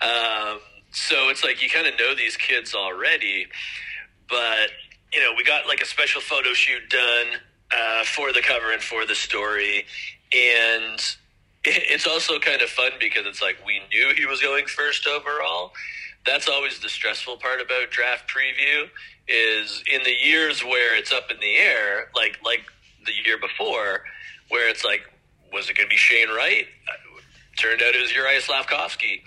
Um, 0.00 0.60
so 0.92 1.28
it's 1.28 1.44
like 1.44 1.62
you 1.62 1.68
kind 1.68 1.86
of 1.86 1.98
know 1.98 2.14
these 2.14 2.36
kids 2.36 2.74
already, 2.74 3.46
but 4.28 4.70
you 5.12 5.20
know 5.20 5.32
we 5.36 5.44
got 5.44 5.66
like 5.66 5.80
a 5.80 5.86
special 5.86 6.20
photo 6.20 6.52
shoot 6.52 6.88
done 6.88 7.26
uh, 7.76 8.04
for 8.04 8.32
the 8.32 8.42
cover 8.42 8.72
and 8.72 8.82
for 8.82 9.06
the 9.06 9.14
story, 9.14 9.84
and 10.32 11.16
it's 11.64 12.06
also 12.06 12.38
kind 12.38 12.62
of 12.62 12.70
fun 12.70 12.92
because 12.98 13.26
it's 13.26 13.42
like 13.42 13.56
we 13.66 13.80
knew 13.90 14.14
he 14.16 14.26
was 14.26 14.40
going 14.40 14.66
first 14.66 15.06
overall. 15.06 15.72
That's 16.26 16.48
always 16.48 16.78
the 16.80 16.88
stressful 16.88 17.38
part 17.38 17.60
about 17.60 17.90
draft 17.90 18.30
preview 18.30 18.88
is 19.28 19.82
in 19.90 20.02
the 20.02 20.12
years 20.12 20.64
where 20.64 20.96
it's 20.96 21.12
up 21.12 21.30
in 21.30 21.38
the 21.40 21.56
air, 21.56 22.10
like 22.14 22.38
like 22.44 22.64
the 23.06 23.12
year 23.24 23.38
before, 23.38 24.04
where 24.48 24.68
it's 24.68 24.84
like, 24.84 25.02
was 25.52 25.70
it 25.70 25.76
going 25.76 25.88
to 25.88 25.90
be 25.90 25.96
Shane 25.96 26.28
Wright? 26.28 26.66
Turned 27.58 27.82
out 27.82 27.94
it 27.94 28.00
was 28.00 28.12
Juraj 28.12 28.46
Slafkovsky. 28.46 29.22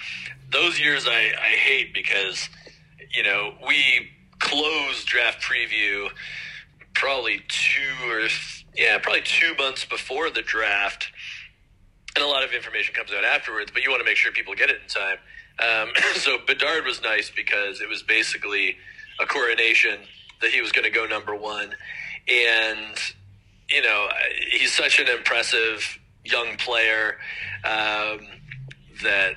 Those 0.51 0.79
years 0.79 1.07
I, 1.07 1.31
I 1.39 1.55
hate 1.55 1.93
because, 1.93 2.49
you 3.11 3.23
know, 3.23 3.53
we 3.65 4.09
closed 4.39 5.07
draft 5.07 5.41
preview 5.41 6.09
probably 6.93 7.41
two 7.47 8.09
or 8.09 8.27
yeah, 8.75 8.97
probably 8.97 9.21
two 9.21 9.55
months 9.55 9.85
before 9.85 10.29
the 10.29 10.41
draft, 10.41 11.11
and 12.15 12.23
a 12.23 12.27
lot 12.27 12.43
of 12.43 12.51
information 12.53 12.93
comes 12.93 13.11
out 13.11 13.23
afterwards. 13.23 13.71
But 13.71 13.83
you 13.83 13.89
want 13.89 14.01
to 14.01 14.05
make 14.05 14.17
sure 14.17 14.31
people 14.31 14.55
get 14.55 14.69
it 14.69 14.77
in 14.81 14.87
time. 14.87 15.17
Um, 15.59 15.93
so 16.15 16.37
Bedard 16.45 16.85
was 16.85 17.01
nice 17.01 17.31
because 17.35 17.81
it 17.81 17.89
was 17.89 18.03
basically 18.03 18.77
a 19.19 19.25
coronation 19.25 19.99
that 20.41 20.51
he 20.51 20.61
was 20.61 20.71
going 20.71 20.85
to 20.85 20.91
go 20.91 21.05
number 21.05 21.35
one, 21.35 21.73
and 22.27 22.97
you 23.69 23.81
know 23.81 24.09
he's 24.51 24.73
such 24.73 24.99
an 24.99 25.07
impressive 25.07 25.99
young 26.25 26.55
player 26.57 27.17
um, 27.63 28.19
that 29.03 29.35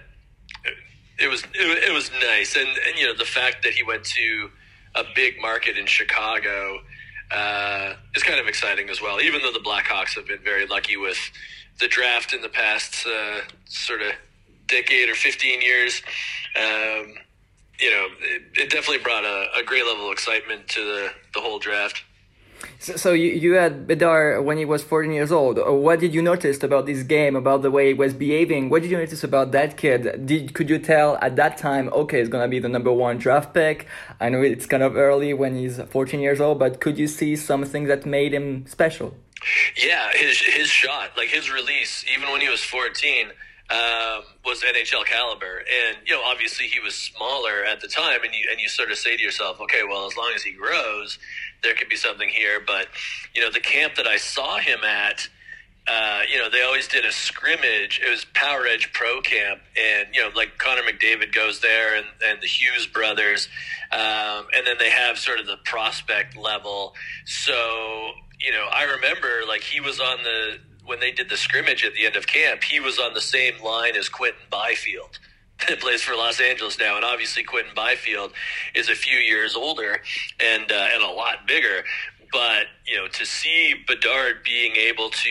it 1.18 1.28
was 1.28 1.45
it, 1.54 1.92
was 1.92 2.11
nice, 2.23 2.56
and, 2.56 2.68
and 2.68 2.99
you 2.99 3.06
know 3.06 3.14
the 3.14 3.25
fact 3.25 3.62
that 3.62 3.73
he 3.73 3.83
went 3.83 4.04
to 4.04 4.50
a 4.95 5.04
big 5.14 5.40
market 5.40 5.78
in 5.78 5.87
Chicago 5.87 6.80
uh, 7.30 7.95
is 8.14 8.23
kind 8.23 8.40
of 8.40 8.47
exciting 8.47 8.88
as 8.88 9.00
well. 9.00 9.21
Even 9.21 9.42
though 9.42 9.52
the 9.52 9.61
Blackhawks 9.61 10.14
have 10.14 10.26
been 10.26 10.42
very 10.42 10.66
lucky 10.66 10.97
with 10.97 11.18
the 11.80 11.88
draft 11.88 12.33
in 12.33 12.42
the 12.42 12.49
past 12.49 13.06
uh, 13.06 13.40
sort 13.66 14.02
of 14.02 14.12
decade 14.68 15.09
or 15.09 15.14
15 15.14 15.61
years, 15.61 16.02
um, 16.56 17.14
you 17.78 17.90
know, 17.90 18.06
it, 18.21 18.42
it 18.54 18.71
definitely 18.71 18.99
brought 18.99 19.25
a, 19.25 19.49
a, 19.59 19.62
great 19.62 19.85
level 19.85 20.06
of 20.06 20.12
excitement 20.12 20.66
to 20.68 20.80
the, 20.80 21.11
the 21.35 21.40
whole 21.40 21.59
draft. 21.59 22.02
So, 22.78 22.97
so 22.97 23.12
you, 23.12 23.30
you 23.33 23.54
had 23.54 23.87
Bedard 23.87 24.45
when 24.45 24.56
he 24.56 24.64
was 24.64 24.83
14 24.83 25.12
years 25.12 25.30
old. 25.30 25.59
Uh, 25.59 25.73
what 25.73 26.00
did 26.00 26.14
you 26.14 26.23
notice 26.23 26.62
about 26.62 26.87
this 26.87 27.02
game, 27.02 27.37
about 27.37 27.62
the 27.62 27.71
way 27.71 27.88
he 27.88 27.95
was 27.95 28.14
behaving? 28.14 28.71
What 28.71 28.83
did 28.83 28.90
you 28.90 28.97
notice 28.97 29.23
about 29.25 29.52
that 29.52 29.76
kid? 29.76 30.26
Did 30.26 30.54
Could 30.54 30.71
you 30.71 30.78
tell 30.78 31.18
at 31.21 31.37
that 31.37 31.59
time, 31.59 31.88
okay, 31.92 32.21
it's 32.21 32.30
going 32.30 32.45
to 32.45 32.49
be 32.49 32.59
the 32.59 32.68
number 32.68 32.92
one 32.92 33.18
draft 33.18 33.52
pick? 33.52 33.87
I 34.21 34.29
know 34.29 34.43
it's 34.43 34.67
kind 34.67 34.83
of 34.83 34.97
early 34.97 35.35
when 35.35 35.57
he's 35.57 35.81
14 35.81 36.21
years 36.21 36.41
old, 36.41 36.59
but 36.59 36.81
could 36.81 36.99
you 36.99 37.07
see 37.07 37.37
something 37.37 37.85
that 37.85 38.07
made 38.07 38.33
him 38.33 38.67
special? 38.67 39.15
Yeah, 39.77 40.11
his, 40.15 40.41
his 40.41 40.69
shot, 40.69 41.11
like 41.17 41.29
his 41.29 41.53
release, 41.53 42.05
even 42.15 42.31
when 42.31 42.41
he 42.41 42.49
was 42.49 42.63
14, 42.63 43.31
um, 43.69 44.23
was 44.45 44.63
NHL 44.63 45.05
caliber, 45.07 45.59
and 45.59 45.97
you 46.07 46.15
know 46.15 46.23
obviously 46.23 46.67
he 46.67 46.79
was 46.79 46.95
smaller 46.95 47.65
at 47.65 47.81
the 47.81 47.89
time, 47.89 48.21
and 48.23 48.33
you 48.33 48.47
and 48.49 48.61
you 48.61 48.69
sort 48.69 48.93
of 48.93 48.97
say 48.97 49.17
to 49.17 49.23
yourself, 49.23 49.61
okay, 49.61 49.81
well 49.89 50.07
as 50.07 50.17
long 50.17 50.31
as 50.37 50.45
he 50.45 50.53
grows, 50.53 51.19
there 51.65 51.75
could 51.75 51.89
be 51.89 51.97
something 51.97 52.29
here. 52.29 52.61
But 52.65 52.87
you 53.35 53.43
know 53.43 53.51
the 53.51 53.61
camp 53.61 53.97
that 53.97 54.07
I 54.07 54.19
saw 54.19 54.59
him 54.59 54.85
at. 54.85 55.29
Uh, 55.88 56.23
you 56.31 56.37
know, 56.38 56.50
they 56.50 56.62
always 56.62 56.88
did 56.88 57.05
a 57.05 57.12
scrimmage. 57.12 58.00
It 58.05 58.11
was 58.11 58.25
Power 58.35 58.66
Edge 58.66 58.93
Pro 58.93 59.21
Camp, 59.21 59.61
and 59.76 60.09
you 60.12 60.21
know, 60.21 60.31
like 60.35 60.59
Connor 60.59 60.83
McDavid 60.83 61.33
goes 61.33 61.61
there, 61.61 61.97
and, 61.97 62.07
and 62.25 62.40
the 62.43 62.47
Hughes 62.47 62.87
brothers, 62.87 63.49
um, 63.93 64.47
and 64.57 64.66
then 64.66 64.76
they 64.78 64.90
have 64.90 65.16
sort 65.16 65.38
of 65.38 65.47
the 65.47 65.59
prospect 65.64 66.37
level. 66.37 66.95
So, 67.25 68.11
you 68.40 68.50
know, 68.50 68.66
I 68.73 68.85
remember 68.85 69.28
like 69.47 69.62
he 69.62 69.81
was 69.81 70.00
on 70.00 70.19
the 70.25 70.59
when 70.87 71.00
they 71.00 71.12
did 71.12 71.28
the 71.28 71.37
scrimmage 71.37 71.85
at 71.85 71.95
the 71.95 72.07
end 72.07 72.16
of 72.16 72.26
camp, 72.26 72.64
he 72.64 72.81
was 72.81 72.99
on 72.99 73.14
the 73.14 73.21
same 73.21 73.55
line 73.62 73.97
as 73.97 74.09
Quinton 74.09 74.43
Byfield. 74.50 75.19
That 75.69 75.81
plays 75.81 76.02
for 76.02 76.14
Los 76.14 76.38
Angeles 76.38 76.78
now, 76.78 76.97
and 76.97 77.05
obviously 77.05 77.43
Quinton 77.43 77.73
Byfield 77.75 78.33
is 78.75 78.90
a 78.90 78.95
few 78.95 79.16
years 79.16 79.57
older 79.57 80.02
and 80.38 80.71
uh, 80.71 80.88
and 80.93 81.02
a 81.02 81.09
lot 81.09 81.47
bigger. 81.47 81.83
But 82.31 82.66
you 82.87 82.99
know, 82.99 83.09
to 83.09 83.25
see 83.25 83.75
Bedard 83.87 84.45
being 84.45 84.76
able 84.76 85.09
to 85.09 85.31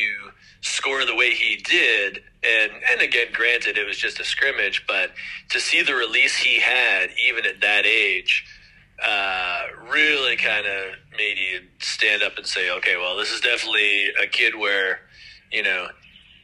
score 0.65 1.05
the 1.05 1.15
way 1.15 1.31
he 1.31 1.57
did, 1.57 2.21
and 2.43 2.71
and 2.91 3.01
again, 3.01 3.27
granted, 3.33 3.77
it 3.77 3.85
was 3.85 3.97
just 3.97 4.19
a 4.19 4.23
scrimmage, 4.23 4.85
but 4.87 5.11
to 5.49 5.59
see 5.59 5.81
the 5.81 5.95
release 5.95 6.37
he 6.37 6.59
had, 6.59 7.09
even 7.27 7.45
at 7.45 7.61
that 7.61 7.85
age, 7.85 8.45
uh, 9.05 9.63
really 9.91 10.35
kind 10.35 10.65
of 10.65 10.95
made 11.17 11.37
you 11.37 11.61
stand 11.79 12.23
up 12.23 12.37
and 12.37 12.45
say, 12.45 12.71
okay, 12.71 12.97
well, 12.97 13.15
this 13.15 13.31
is 13.31 13.41
definitely 13.41 14.07
a 14.21 14.27
kid 14.27 14.55
where 14.55 14.99
you 15.51 15.63
know, 15.63 15.87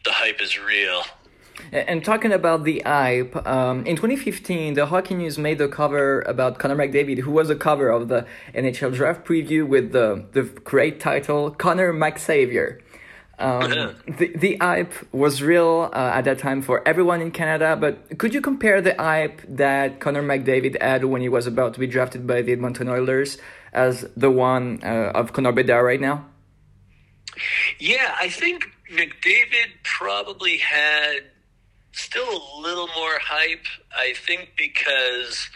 the 0.06 0.12
hype 0.12 0.42
is 0.42 0.58
real. 0.58 1.04
And 1.72 2.04
talking 2.04 2.32
about 2.32 2.63
the 2.63 2.82
hype, 2.86 3.36
um, 3.46 3.86
in 3.86 3.96
2015, 3.96 4.74
the 4.74 4.88
Hockey 4.88 5.16
News 5.16 5.38
made 5.38 5.60
a 5.62 5.68
cover 5.68 6.22
about 6.22 6.58
Connor 6.58 6.75
McDavid, 6.75 7.20
who 7.20 7.32
was 7.32 7.50
a 7.50 7.56
cover 7.56 7.90
of 7.90 8.08
the 8.08 8.25
NHL 8.56 8.94
draft 8.94 9.25
preview 9.25 9.68
with 9.68 9.92
the, 9.92 10.25
the 10.32 10.44
great 10.44 11.00
title 11.00 11.51
Connor 11.51 11.94
McSavior. 11.94 12.80
Um, 13.42 13.96
the, 14.18 14.32
the 14.36 14.58
hype 14.58 14.94
was 15.12 15.42
real 15.42 15.90
uh, 15.92 16.12
at 16.14 16.22
that 16.26 16.40
time 16.40 16.62
for 16.62 16.88
everyone 16.88 17.22
in 17.22 17.32
Canada, 17.32 17.76
but 17.76 18.18
could 18.18 18.34
you 18.34 18.42
compare 18.42 18.82
the 18.82 18.96
hype 18.96 19.42
that 19.48 20.00
Connor 20.00 20.24
McDavid 20.24 20.82
had 20.82 21.06
when 21.06 21.22
he 21.22 21.30
was 21.30 21.48
about 21.48 21.74
to 21.74 21.80
be 21.80 21.88
drafted 21.88 22.28
by 22.28 22.42
the 22.42 22.52
Edmonton 22.52 22.88
Oilers 22.88 23.38
as 23.74 24.06
the 24.16 24.30
one 24.30 24.80
uh, 24.84 25.12
of 25.16 25.34
Connor 25.34 25.52
Bedard 25.52 25.86
right 25.86 26.02
now? 26.02 26.26
Yeah, 27.80 28.16
I 28.20 28.30
think 28.30 28.66
McDavid 28.92 29.72
probably 29.84 30.58
had 30.58 31.22
still 31.94 32.30
a 32.30 32.62
little 32.62 32.88
more 32.96 33.18
hype. 33.20 33.66
I 33.96 34.14
think 34.16 34.52
because 34.58 35.50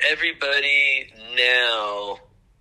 everybody 0.00 1.12
now, 1.36 2.18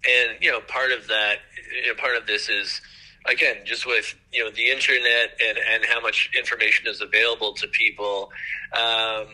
and 0.08 0.38
you 0.42 0.52
know, 0.52 0.62
part 0.62 0.92
of 0.92 1.08
that, 1.08 1.38
you 1.84 1.94
know, 1.94 2.00
part 2.00 2.18
of 2.18 2.28
this 2.28 2.50
is 2.50 2.82
again 3.26 3.58
just 3.66 3.86
with 3.86 4.16
you 4.32 4.44
know 4.44 4.52
the 4.52 4.70
internet 4.70 5.40
and 5.48 5.58
and 5.72 5.86
how 5.86 6.00
much 6.02 6.30
information 6.38 6.88
is 6.88 7.02
available 7.02 7.54
to 7.54 7.68
people. 7.68 8.32
Um, 8.74 9.28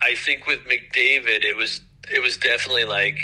I 0.00 0.14
think 0.16 0.46
with 0.46 0.60
McDavid, 0.60 1.44
it 1.44 1.56
was 1.56 1.80
it 2.12 2.20
was 2.20 2.36
definitely 2.36 2.84
like 2.84 3.18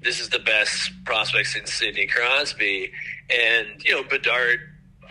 this 0.00 0.20
is 0.20 0.28
the 0.28 0.38
best 0.38 0.92
prospect 1.04 1.48
since 1.48 1.72
Sidney 1.72 2.06
Crosby, 2.06 2.92
and 3.30 3.82
you 3.84 3.94
know 3.94 4.02
Bedard 4.02 4.60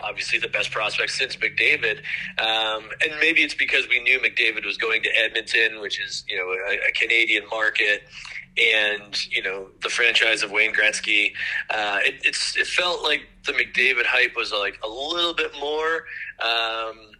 obviously 0.00 0.38
the 0.38 0.48
best 0.48 0.70
prospect 0.70 1.10
since 1.10 1.36
McDavid. 1.36 1.98
Um, 2.38 2.88
and 3.02 3.12
maybe 3.20 3.42
it's 3.42 3.54
because 3.54 3.88
we 3.88 4.00
knew 4.00 4.18
McDavid 4.20 4.64
was 4.64 4.76
going 4.76 5.02
to 5.02 5.10
Edmonton, 5.16 5.80
which 5.80 6.00
is, 6.00 6.24
you 6.28 6.36
know, 6.36 6.44
a, 6.44 6.88
a 6.88 6.92
Canadian 6.92 7.44
market. 7.50 8.02
And 8.58 9.26
you 9.26 9.42
know 9.42 9.68
the 9.82 9.88
franchise 9.88 10.42
of 10.42 10.50
Wayne 10.50 10.74
Gretzky, 10.74 11.32
uh, 11.70 11.98
it, 12.04 12.16
it's 12.24 12.56
it 12.56 12.66
felt 12.66 13.02
like 13.02 13.22
the 13.46 13.52
McDavid 13.52 14.04
hype 14.04 14.34
was 14.36 14.52
like 14.52 14.78
a 14.82 14.88
little 14.88 15.34
bit 15.34 15.52
more, 15.60 16.04
um, 16.40 17.12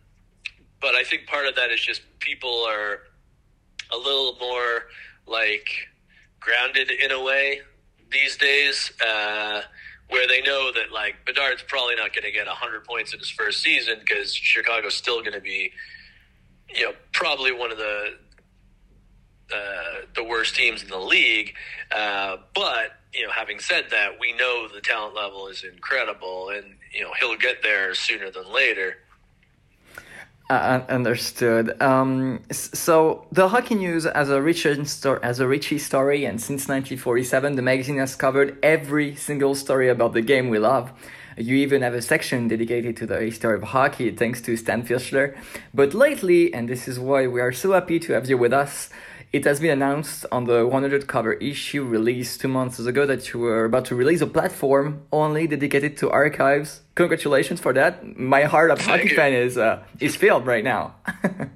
but 0.80 0.94
I 0.94 1.04
think 1.04 1.26
part 1.26 1.46
of 1.46 1.54
that 1.54 1.70
is 1.70 1.80
just 1.80 2.02
people 2.18 2.64
are 2.68 3.02
a 3.92 3.96
little 3.96 4.36
more 4.40 4.86
like 5.26 5.68
grounded 6.40 6.90
in 6.90 7.12
a 7.12 7.22
way 7.22 7.60
these 8.10 8.36
days. 8.36 8.92
Uh, 9.04 9.62
where 10.08 10.26
they 10.26 10.40
know 10.40 10.72
that 10.72 10.90
like 10.92 11.16
Bedard's 11.26 11.62
probably 11.62 11.94
not 11.94 12.14
going 12.14 12.24
to 12.24 12.30
get 12.30 12.46
100 12.46 12.84
points 12.84 13.12
in 13.12 13.18
his 13.18 13.28
first 13.28 13.62
season 13.62 13.98
because 14.00 14.34
Chicago's 14.34 14.94
still 14.94 15.20
going 15.20 15.34
to 15.34 15.40
be, 15.40 15.70
you 16.74 16.84
know, 16.84 16.92
probably 17.12 17.52
one 17.52 17.70
of 17.70 17.76
the 17.78 18.14
uh, 19.54 20.06
the 20.14 20.24
worst 20.24 20.54
teams 20.54 20.82
in 20.82 20.88
the 20.88 20.98
league. 20.98 21.54
Uh, 21.90 22.36
but 22.54 22.98
you 23.14 23.26
know, 23.26 23.32
having 23.32 23.58
said 23.58 23.86
that, 23.90 24.20
we 24.20 24.32
know 24.34 24.68
the 24.68 24.80
talent 24.80 25.14
level 25.14 25.48
is 25.48 25.64
incredible, 25.64 26.50
and 26.50 26.74
you 26.92 27.02
know 27.02 27.12
he'll 27.18 27.36
get 27.36 27.62
there 27.62 27.94
sooner 27.94 28.30
than 28.30 28.52
later. 28.52 28.96
Uh, 30.50 30.82
understood. 30.88 31.80
Um, 31.82 32.40
so 32.50 33.26
the 33.30 33.50
Hockey 33.50 33.74
News 33.74 34.04
has 34.04 34.30
a 34.30 34.40
rich 34.40 34.66
story, 34.86 35.20
as 35.22 35.40
a 35.40 35.46
Richie 35.46 35.78
story, 35.78 36.24
and 36.24 36.40
since 36.40 36.62
1947, 36.68 37.56
the 37.56 37.60
magazine 37.60 37.98
has 37.98 38.16
covered 38.16 38.58
every 38.62 39.14
single 39.14 39.54
story 39.54 39.90
about 39.90 40.14
the 40.14 40.22
game 40.22 40.48
we 40.48 40.58
love. 40.58 40.90
You 41.36 41.56
even 41.56 41.82
have 41.82 41.92
a 41.92 42.00
section 42.00 42.48
dedicated 42.48 42.96
to 42.96 43.06
the 43.06 43.20
history 43.20 43.56
of 43.56 43.62
hockey, 43.62 44.10
thanks 44.10 44.40
to 44.42 44.56
Stan 44.56 44.84
Fischler. 44.86 45.36
But 45.74 45.92
lately, 45.92 46.54
and 46.54 46.66
this 46.66 46.88
is 46.88 46.98
why 46.98 47.26
we 47.26 47.42
are 47.42 47.52
so 47.52 47.72
happy 47.72 48.00
to 48.00 48.14
have 48.14 48.28
you 48.28 48.38
with 48.38 48.54
us, 48.54 48.88
it 49.32 49.44
has 49.44 49.60
been 49.60 49.70
announced 49.70 50.24
on 50.32 50.44
the 50.44 50.66
100 50.66 51.06
cover 51.06 51.34
issue 51.34 51.84
released 51.84 52.40
two 52.40 52.48
months 52.48 52.78
ago 52.78 53.04
that 53.06 53.32
you 53.32 53.40
were 53.40 53.64
about 53.64 53.84
to 53.86 53.94
release 53.94 54.20
a 54.20 54.26
platform 54.26 55.02
only 55.12 55.46
dedicated 55.46 55.96
to 55.98 56.10
archives. 56.10 56.80
Congratulations 56.94 57.60
for 57.60 57.72
that. 57.74 58.18
My 58.18 58.44
heart 58.44 58.70
of 58.70 58.80
hockey 58.80 59.08
fan 59.08 59.32
is 59.32 59.58
uh, 59.58 59.82
is 60.00 60.16
filled 60.16 60.46
right 60.46 60.64
now. 60.64 60.94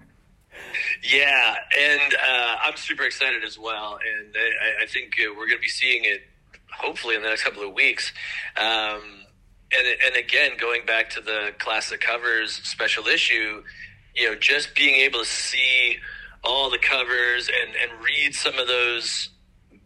Yeah, 1.02 1.56
and 1.78 2.14
uh, 2.14 2.56
I'm 2.62 2.76
super 2.76 3.02
excited 3.02 3.42
as 3.42 3.58
well, 3.58 3.98
and 4.06 4.34
I, 4.36 4.84
I 4.84 4.86
think 4.86 5.14
uh, 5.18 5.30
we're 5.30 5.48
going 5.48 5.58
to 5.58 5.62
be 5.62 5.68
seeing 5.68 6.04
it 6.04 6.22
hopefully 6.70 7.16
in 7.16 7.22
the 7.22 7.28
next 7.28 7.42
couple 7.42 7.66
of 7.66 7.74
weeks. 7.74 8.12
Um, 8.56 9.02
and 9.76 9.86
and 10.06 10.16
again, 10.16 10.52
going 10.60 10.86
back 10.86 11.10
to 11.10 11.20
the 11.20 11.54
classic 11.58 12.00
covers 12.00 12.52
special 12.52 13.08
issue, 13.08 13.64
you 14.14 14.28
know, 14.28 14.36
just 14.36 14.76
being 14.76 14.94
able 14.94 15.20
to 15.20 15.26
see 15.26 15.98
all 16.44 16.70
the 16.70 16.78
covers 16.78 17.48
and 17.48 17.74
and 17.76 18.02
read 18.04 18.34
some 18.34 18.58
of 18.58 18.66
those 18.66 19.30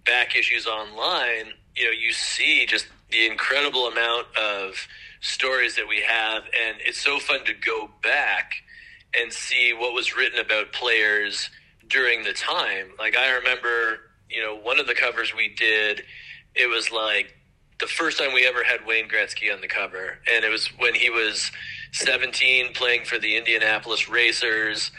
back 0.05 0.37
issues 0.37 0.67
online, 0.67 1.53
you 1.75 1.85
know, 1.85 1.91
you 1.91 2.13
see 2.13 2.65
just 2.67 2.87
the 3.11 3.27
incredible 3.27 3.87
amount 3.87 4.27
of 4.37 4.87
stories 5.21 5.77
that 5.77 5.89
we 5.89 6.01
have, 6.01 6.45
and 6.45 6.79
it's 6.85 7.01
so 7.01 7.19
fun 7.19 7.45
to 7.45 7.53
go 7.53 7.91
back 8.03 8.53
and 9.19 9.33
see 9.33 9.73
what 9.73 9.93
was 9.93 10.17
written 10.17 10.39
about 10.39 10.73
players 10.73 11.51
during 11.89 12.25
the 12.25 12.33
time. 12.33 12.89
Like 12.99 13.17
I 13.17 13.33
remember, 13.35 14.01
you 14.29 14.43
know, 14.43 14.57
one 14.57 14.79
of 14.79 14.87
the 14.87 14.95
covers 14.95 15.35
we 15.35 15.55
did, 15.55 16.03
it 16.55 16.69
was 16.69 16.91
like 16.91 17.35
the 17.79 17.87
first 17.87 18.19
time 18.19 18.33
we 18.33 18.47
ever 18.47 18.65
had 18.65 18.87
Wayne 18.87 19.09
Gretzky 19.09 19.53
on 19.53 19.61
the 19.61 19.69
cover, 19.69 20.19
and 20.33 20.45
it 20.45 20.51
was 20.51 20.69
when 20.79 20.95
he 20.95 21.11
was 21.11 21.51
17 21.93 22.73
playing 22.73 23.05
for 23.05 23.19
the 23.19 23.37
Indianapolis 23.37 24.09
Racers, 24.09 24.91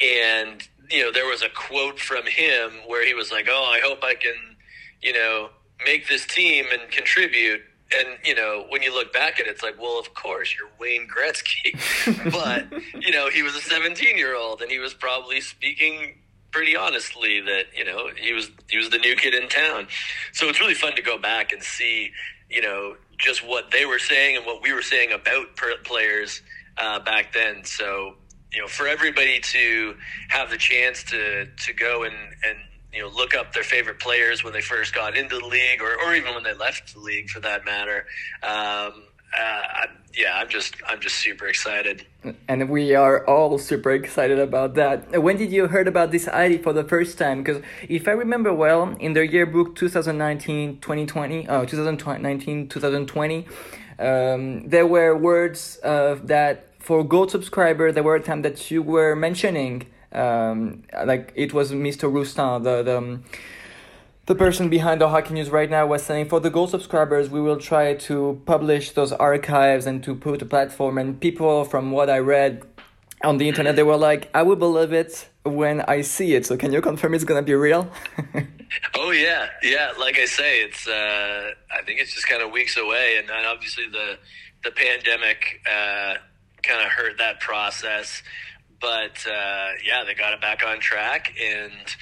and 0.00 0.66
you 0.90 1.02
know 1.02 1.12
there 1.12 1.26
was 1.26 1.42
a 1.42 1.48
quote 1.48 1.98
from 1.98 2.26
him 2.26 2.72
where 2.86 3.06
he 3.06 3.14
was 3.14 3.30
like, 3.30 3.46
"Oh, 3.48 3.64
I 3.64 3.80
hope 3.80 4.02
I 4.02 4.14
can, 4.14 4.56
you 5.00 5.12
know, 5.12 5.50
make 5.84 6.08
this 6.08 6.26
team 6.26 6.66
and 6.72 6.90
contribute." 6.90 7.62
And 7.96 8.18
you 8.24 8.34
know, 8.34 8.66
when 8.68 8.82
you 8.82 8.94
look 8.94 9.12
back 9.12 9.40
at 9.40 9.46
it, 9.46 9.50
it's 9.50 9.62
like, 9.62 9.80
well, 9.80 9.98
of 9.98 10.14
course, 10.14 10.54
you're 10.56 10.70
Wayne 10.78 11.08
Gretzky, 11.08 11.74
but 12.32 12.66
you 13.02 13.10
know, 13.10 13.28
he 13.28 13.42
was 13.42 13.56
a 13.56 13.60
17 13.60 14.16
year 14.16 14.36
old, 14.36 14.62
and 14.62 14.70
he 14.70 14.78
was 14.78 14.94
probably 14.94 15.40
speaking 15.40 16.16
pretty 16.52 16.76
honestly 16.76 17.40
that 17.40 17.66
you 17.76 17.84
know 17.84 18.10
he 18.16 18.32
was 18.32 18.50
he 18.68 18.76
was 18.76 18.90
the 18.90 18.98
new 18.98 19.16
kid 19.16 19.34
in 19.34 19.48
town. 19.48 19.86
So 20.32 20.48
it's 20.48 20.60
really 20.60 20.74
fun 20.74 20.94
to 20.96 21.02
go 21.02 21.18
back 21.18 21.52
and 21.52 21.62
see, 21.62 22.12
you 22.48 22.62
know, 22.62 22.96
just 23.18 23.46
what 23.46 23.70
they 23.70 23.86
were 23.86 23.98
saying 23.98 24.36
and 24.36 24.46
what 24.46 24.62
we 24.62 24.72
were 24.72 24.82
saying 24.82 25.12
about 25.12 25.54
per- 25.56 25.76
players 25.84 26.42
uh, 26.78 26.98
back 27.00 27.32
then. 27.32 27.64
So 27.64 28.16
you 28.52 28.60
know, 28.60 28.68
for 28.68 28.86
everybody 28.86 29.40
to 29.40 29.94
have 30.28 30.50
the 30.50 30.56
chance 30.56 31.04
to 31.04 31.46
to 31.46 31.72
go 31.72 32.04
and 32.04 32.14
and 32.44 32.58
you 32.92 33.00
know 33.02 33.08
look 33.08 33.34
up 33.34 33.52
their 33.52 33.62
favorite 33.62 34.00
players 34.00 34.42
when 34.42 34.52
they 34.52 34.60
first 34.60 34.94
got 34.94 35.16
into 35.16 35.38
the 35.38 35.46
league 35.46 35.80
or, 35.80 35.96
or 36.04 36.14
even 36.14 36.34
when 36.34 36.42
they 36.42 36.54
left 36.54 36.94
the 36.94 37.00
league 37.00 37.28
for 37.30 37.40
that 37.40 37.64
matter 37.64 38.06
um, 38.42 39.04
uh, 39.38 39.86
yeah 40.12 40.36
i'm 40.36 40.48
just 40.48 40.74
i'm 40.88 40.98
just 40.98 41.16
super 41.16 41.46
excited 41.46 42.04
and 42.48 42.68
we 42.68 42.94
are 42.94 43.26
all 43.26 43.56
super 43.58 43.92
excited 43.92 44.38
about 44.38 44.74
that. 44.74 45.22
When 45.22 45.38
did 45.38 45.50
you 45.52 45.68
heard 45.68 45.88
about 45.88 46.10
this 46.10 46.28
idea 46.28 46.58
for 46.58 46.74
the 46.74 46.84
first 46.84 47.16
time? 47.16 47.42
Because 47.42 47.62
if 47.88 48.06
I 48.08 48.10
remember 48.10 48.52
well, 48.52 48.94
in 49.00 49.14
the 49.14 49.26
yearbook 49.26 49.74
2019-2020, 49.76 51.48
uh, 51.48 51.64
2019-2020, 51.64 53.46
um, 53.98 54.68
there 54.68 54.86
were 54.86 55.16
words 55.16 55.78
uh, 55.82 56.16
that 56.24 56.69
for 56.90 57.04
gold 57.04 57.30
subscriber, 57.30 57.92
there 57.92 58.02
were 58.02 58.16
a 58.16 58.20
time 58.20 58.42
that 58.42 58.68
you 58.68 58.82
were 58.82 59.14
mentioning, 59.14 59.86
um, 60.10 60.82
like 61.06 61.32
it 61.36 61.54
was 61.54 61.70
Mr. 61.70 62.10
Roustan, 62.10 62.64
the 62.64 62.82
the. 62.82 62.98
Um, 62.98 63.24
the 64.26 64.34
person 64.36 64.68
behind 64.68 65.00
the 65.00 65.08
hockey 65.08 65.34
news 65.34 65.50
right 65.50 65.70
now 65.70 65.84
was 65.86 66.02
saying 66.04 66.28
for 66.28 66.38
the 66.38 66.50
gold 66.50 66.70
subscribers 66.70 67.30
we 67.30 67.40
will 67.40 67.56
try 67.56 67.94
to 67.94 68.40
publish 68.46 68.92
those 68.92 69.12
archives 69.12 69.86
and 69.86 70.04
to 70.04 70.14
put 70.14 70.40
a 70.40 70.44
platform 70.44 70.98
and 70.98 71.20
people 71.20 71.64
from 71.64 71.90
what 71.90 72.08
i 72.08 72.18
read 72.18 72.62
on 73.24 73.38
the 73.38 73.48
internet 73.48 73.74
they 73.74 73.82
were 73.82 73.96
like 73.96 74.30
i 74.32 74.42
will 74.42 74.60
believe 74.66 74.92
it 74.92 75.28
when 75.42 75.80
i 75.94 76.00
see 76.00 76.34
it 76.36 76.46
so 76.46 76.56
can 76.56 76.72
you 76.72 76.80
confirm 76.80 77.12
it's 77.12 77.24
gonna 77.24 77.42
be 77.42 77.54
real 77.54 77.90
oh 78.94 79.10
yeah 79.10 79.48
yeah 79.64 79.90
like 79.98 80.16
i 80.16 80.26
say 80.26 80.60
it's 80.60 80.86
uh, 80.86 81.50
i 81.76 81.82
think 81.84 81.98
it's 81.98 82.14
just 82.14 82.28
kind 82.28 82.40
of 82.40 82.52
weeks 82.52 82.76
away 82.76 83.16
and, 83.18 83.28
obviously 83.46 83.86
the 83.90 84.16
the 84.62 84.70
pandemic 84.70 85.60
uh, 85.66 86.14
kind 86.62 86.84
of 86.84 86.90
hurt 86.90 87.18
that 87.18 87.40
process 87.40 88.22
but 88.80 89.26
uh, 89.26 89.68
yeah 89.84 90.04
they 90.04 90.14
got 90.14 90.32
it 90.32 90.40
back 90.40 90.64
on 90.64 90.80
track 90.80 91.34
and 91.40 91.96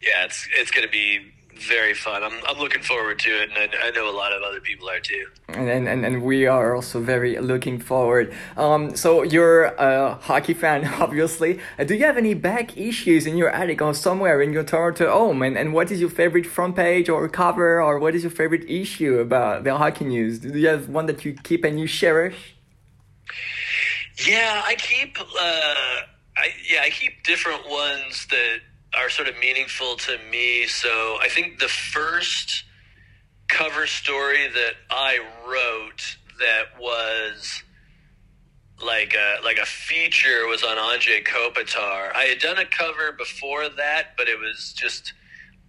yeah 0.00 0.24
it's 0.24 0.48
it's 0.56 0.70
gonna 0.70 0.88
be 0.88 1.32
very 1.58 1.94
fun. 1.94 2.22
I'm, 2.22 2.32
I'm 2.46 2.58
looking 2.58 2.82
forward 2.82 3.18
to 3.20 3.30
it, 3.30 3.50
and 3.50 3.58
I, 3.58 3.88
I 3.88 3.90
know 3.90 4.08
a 4.08 4.14
lot 4.14 4.32
of 4.32 4.42
other 4.42 4.60
people 4.60 4.88
are 4.88 5.00
too. 5.00 5.26
And, 5.48 5.88
and, 5.88 6.04
and 6.04 6.22
we 6.22 6.46
are 6.46 6.74
also 6.74 7.00
very 7.00 7.38
looking 7.38 7.78
forward. 7.78 8.34
Um, 8.56 8.96
so 8.96 9.22
you're 9.22 9.64
a 9.64 10.14
hockey 10.14 10.54
fan, 10.54 10.84
obviously. 11.00 11.60
Do 11.84 11.94
you 11.94 12.04
have 12.04 12.16
any 12.16 12.34
back 12.34 12.76
issues 12.76 13.26
in 13.26 13.36
your 13.36 13.50
attic 13.50 13.82
or 13.82 13.94
somewhere 13.94 14.40
in 14.40 14.52
your 14.52 14.64
Toronto 14.64 15.10
home? 15.10 15.42
And, 15.42 15.58
and 15.58 15.72
what 15.72 15.90
is 15.90 16.00
your 16.00 16.10
favorite 16.10 16.46
front 16.46 16.76
page 16.76 17.08
or 17.08 17.28
cover, 17.28 17.82
or 17.82 17.98
what 17.98 18.14
is 18.14 18.22
your 18.22 18.30
favorite 18.30 18.68
issue 18.68 19.18
about 19.18 19.64
the 19.64 19.76
hockey 19.76 20.04
news? 20.04 20.38
Do 20.38 20.56
you 20.58 20.68
have 20.68 20.88
one 20.88 21.06
that 21.06 21.24
you 21.24 21.34
keep 21.34 21.64
and 21.64 21.78
you 21.80 21.88
cherish? 21.88 22.54
Yeah, 24.26 24.62
I 24.64 24.74
keep. 24.74 25.18
Uh, 25.20 25.24
I 26.36 26.48
yeah, 26.68 26.80
I 26.82 26.90
keep 26.90 27.24
different 27.24 27.68
ones 27.68 28.26
that 28.30 28.58
are 28.96 29.10
sort 29.10 29.28
of 29.28 29.38
meaningful 29.38 29.96
to 29.96 30.18
me. 30.30 30.66
So 30.66 31.18
I 31.20 31.28
think 31.28 31.58
the 31.60 31.68
first 31.68 32.64
cover 33.48 33.86
story 33.86 34.48
that 34.48 34.74
I 34.90 35.18
wrote 35.46 36.16
that 36.38 36.80
was 36.80 37.62
like 38.84 39.14
a 39.14 39.42
like 39.44 39.58
a 39.58 39.66
feature 39.66 40.46
was 40.46 40.62
on 40.64 40.76
Anze 40.76 41.24
Kopitar. 41.24 42.14
I 42.14 42.24
had 42.28 42.38
done 42.38 42.58
a 42.58 42.64
cover 42.66 43.12
before 43.12 43.68
that, 43.68 44.14
but 44.16 44.28
it 44.28 44.38
was 44.38 44.72
just 44.76 45.12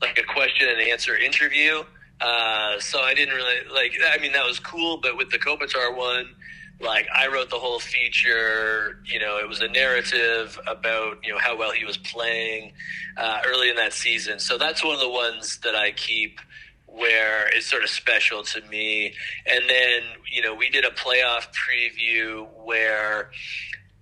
like 0.01 0.17
a 0.17 0.23
question 0.23 0.67
and 0.69 0.79
answer 0.81 1.15
interview. 1.17 1.83
Uh, 2.21 2.79
so 2.79 2.99
I 2.99 3.13
didn't 3.13 3.35
really 3.35 3.67
like. 3.73 3.93
I 4.11 4.17
mean, 4.19 4.33
that 4.33 4.45
was 4.45 4.59
cool, 4.59 4.97
but 4.97 5.17
with 5.17 5.29
the 5.29 5.39
Kopitar 5.39 5.95
one, 5.95 6.35
like 6.81 7.07
I 7.13 7.27
wrote 7.27 7.49
the 7.49 7.57
whole 7.57 7.79
feature. 7.79 9.01
You 9.05 9.19
know, 9.19 9.37
it 9.37 9.47
was 9.47 9.61
a 9.61 9.67
narrative 9.67 10.59
about 10.67 11.17
you 11.23 11.31
know 11.31 11.39
how 11.39 11.57
well 11.57 11.71
he 11.71 11.85
was 11.85 11.97
playing 11.97 12.73
uh, 13.17 13.41
early 13.45 13.69
in 13.69 13.75
that 13.75 13.93
season. 13.93 14.39
So 14.39 14.57
that's 14.57 14.83
one 14.83 14.93
of 14.93 14.99
the 14.99 15.09
ones 15.09 15.59
that 15.63 15.75
I 15.75 15.91
keep 15.91 16.39
where 16.85 17.47
it's 17.55 17.67
sort 17.67 17.83
of 17.83 17.89
special 17.89 18.43
to 18.43 18.61
me. 18.61 19.13
And 19.45 19.69
then 19.69 20.01
you 20.31 20.41
know 20.41 20.55
we 20.55 20.69
did 20.69 20.85
a 20.85 20.91
playoff 20.91 21.47
preview 21.53 22.47
where 22.63 23.31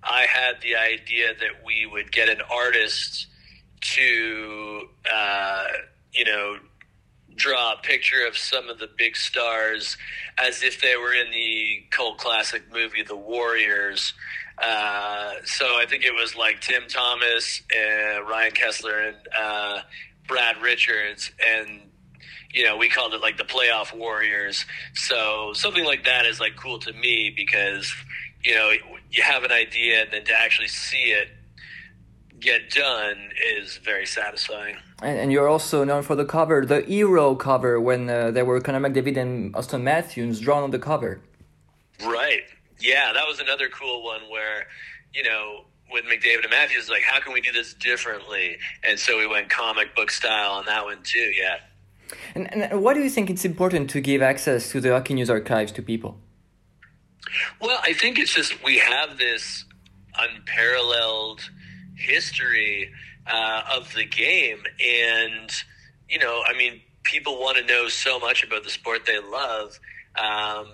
I 0.04 0.24
had 0.24 0.62
the 0.62 0.76
idea 0.76 1.34
that 1.34 1.66
we 1.66 1.86
would 1.86 2.12
get 2.12 2.30
an 2.30 2.42
artist 2.52 3.28
to 3.82 4.88
uh, 5.12 5.66
you 6.14 6.26
know 6.26 6.58
draw 7.38 7.74
a 7.74 7.78
picture 7.78 8.26
of 8.28 8.38
some 8.38 8.68
of 8.68 8.80
the 8.80 8.90
big 8.98 9.16
stars 9.16 9.96
as 10.38 10.64
if 10.64 10.82
they 10.82 10.98
were 10.98 11.14
in 11.14 11.32
the 11.32 11.84
cult 11.92 12.18
classic 12.18 12.64
movie 12.72 13.04
The 13.04 13.16
Warriors. 13.16 14.14
Uh, 14.58 15.34
so 15.46 15.66
I 15.66 15.86
think 15.88 16.04
it 16.04 16.14
was 16.14 16.36
like 16.36 16.62
Tim 16.62 16.84
Thomas, 16.90 17.62
and 17.76 18.28
Ryan 18.28 18.52
Kesler, 18.52 19.10
and 19.10 19.18
uh, 19.40 19.82
Brad 20.28 20.62
Richards, 20.62 21.32
and 21.48 21.82
you 22.52 22.64
know 22.64 22.76
we 22.76 22.90
called 22.90 23.14
it 23.14 23.22
like 23.22 23.38
the 23.38 23.44
playoff 23.44 23.96
Warriors. 23.96 24.66
So 24.96 25.54
something 25.54 25.86
like 25.86 26.06
that 26.06 26.26
is 26.26 26.40
like 26.40 26.56
cool 26.56 26.80
to 26.80 26.94
me 26.94 27.32
because 27.36 27.94
you 28.44 28.56
know 28.56 28.72
you 29.12 29.22
have 29.22 29.44
an 29.44 29.52
idea 29.52 30.02
and 30.02 30.12
then 30.12 30.24
to 30.26 30.34
actually 30.34 30.70
see 30.70 31.12
it 31.12 31.30
get 32.40 32.72
done 32.72 33.30
is 33.56 33.78
very 33.78 34.08
satisfying. 34.08 34.78
And, 35.02 35.20
and 35.20 35.32
you're 35.32 35.48
also 35.48 35.84
known 35.84 36.04
for 36.04 36.16
the 36.16 36.26
cover, 36.26 36.66
the 36.66 36.82
hero 36.82 37.36
cover, 37.36 37.80
when 37.80 38.10
uh, 38.10 38.32
there 38.32 38.46
were 38.46 38.60
Connor 38.62 38.80
McDavid 38.80 39.18
and 39.18 39.56
Austin 39.56 39.84
Matthews 39.84 40.40
drawn 40.40 40.64
on 40.64 40.72
the 40.72 40.80
cover. 40.80 41.22
Right. 42.04 42.44
Yeah, 42.80 43.14
that 43.14 43.26
was 43.28 43.40
another 43.40 43.70
cool 43.70 44.04
one 44.04 44.22
where, 44.30 44.68
you 45.14 45.24
know, 45.24 45.66
with 45.92 46.06
McDavid 46.06 46.44
and 46.44 46.50
Matthews, 46.50 46.90
like, 46.90 47.04
how 47.04 47.20
can 47.20 47.34
we 47.34 47.42
do 47.42 47.52
this 47.52 47.74
differently? 47.74 48.58
And 48.84 49.00
so 49.00 49.18
we 49.18 49.28
went 49.28 49.50
comic 49.50 49.96
book 49.96 50.12
style 50.12 50.52
on 50.52 50.66
that 50.66 50.84
one 50.84 51.00
too. 51.04 51.32
Yeah. 51.36 51.58
And, 52.36 52.54
and 52.54 52.82
why 52.82 52.94
do 52.94 53.02
you 53.02 53.10
think 53.10 53.30
it's 53.30 53.46
important 53.46 53.90
to 53.92 54.02
give 54.02 54.22
access 54.22 54.72
to 54.72 54.82
the 54.82 54.92
Hockey 54.92 55.14
News 55.14 55.30
archives 55.30 55.72
to 55.74 55.82
people? 55.82 56.18
Well, 57.62 57.80
I 57.84 57.94
think 57.94 58.20
it's 58.20 58.34
just 58.34 58.64
we 58.64 58.78
have 58.80 59.18
this 59.18 59.66
unparalleled 60.18 61.42
history 61.96 62.92
uh, 63.32 63.64
of 63.76 63.94
the 63.94 64.06
game, 64.06 64.64
and 64.80 65.52
you 66.10 66.20
know, 66.20 66.44
I 66.48 66.58
mean, 66.58 66.82
people 67.04 67.40
want 67.40 67.58
to 67.58 67.66
know 67.66 67.88
so 67.88 68.20
much 68.20 68.44
about 68.44 68.64
the 68.64 68.70
sport 68.70 69.06
they 69.06 69.20
love. 69.20 69.80
Um, 70.18 70.68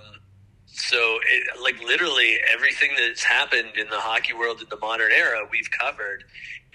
so, 0.65 1.19
it, 1.27 1.61
like 1.61 1.79
literally 1.83 2.37
everything 2.51 2.91
that's 2.97 3.23
happened 3.23 3.77
in 3.77 3.89
the 3.89 3.99
hockey 3.99 4.33
world 4.33 4.61
in 4.61 4.67
the 4.69 4.77
modern 4.77 5.11
era, 5.11 5.47
we've 5.51 5.69
covered, 5.69 6.23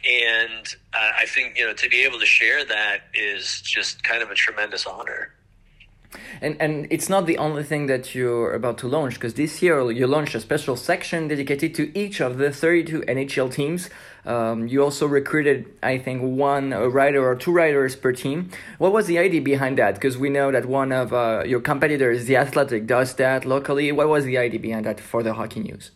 and 0.08 0.66
uh, 0.94 1.10
I 1.18 1.26
think 1.26 1.58
you 1.58 1.66
know 1.66 1.74
to 1.74 1.88
be 1.88 2.02
able 2.02 2.20
to 2.20 2.26
share 2.26 2.64
that 2.64 3.02
is 3.14 3.60
just 3.62 4.04
kind 4.04 4.22
of 4.22 4.30
a 4.30 4.34
tremendous 4.34 4.86
honor. 4.86 5.32
And 6.40 6.56
and 6.60 6.86
it's 6.90 7.08
not 7.08 7.26
the 7.26 7.38
only 7.38 7.64
thing 7.64 7.86
that 7.86 8.14
you're 8.14 8.54
about 8.54 8.78
to 8.78 8.88
launch 8.88 9.14
because 9.14 9.34
this 9.34 9.60
year 9.62 9.90
you 9.90 10.06
launched 10.06 10.34
a 10.34 10.40
special 10.40 10.76
section 10.76 11.28
dedicated 11.28 11.74
to 11.74 11.98
each 11.98 12.20
of 12.20 12.38
the 12.38 12.50
32 12.50 13.02
NHL 13.02 13.52
teams. 13.52 13.90
Um, 14.28 14.68
you 14.68 14.82
also 14.82 15.06
recruited, 15.06 15.66
I 15.82 15.96
think, 15.96 16.20
one 16.22 16.70
writer 16.70 17.26
or 17.26 17.34
two 17.34 17.50
writers 17.50 17.96
per 17.96 18.12
team. 18.12 18.50
What 18.76 18.92
was 18.92 19.06
the 19.06 19.18
idea 19.18 19.40
behind 19.40 19.78
that? 19.78 19.94
Because 19.94 20.18
we 20.18 20.28
know 20.28 20.52
that 20.52 20.66
one 20.66 20.92
of 20.92 21.14
uh, 21.14 21.44
your 21.46 21.60
competitors, 21.60 22.26
The 22.26 22.36
Athletic, 22.36 22.86
does 22.86 23.14
that 23.14 23.46
locally. 23.46 23.90
What 23.90 24.08
was 24.08 24.24
the 24.24 24.36
idea 24.36 24.60
behind 24.60 24.84
that 24.84 25.00
for 25.00 25.22
the 25.22 25.32
hockey 25.32 25.60
news? 25.60 25.92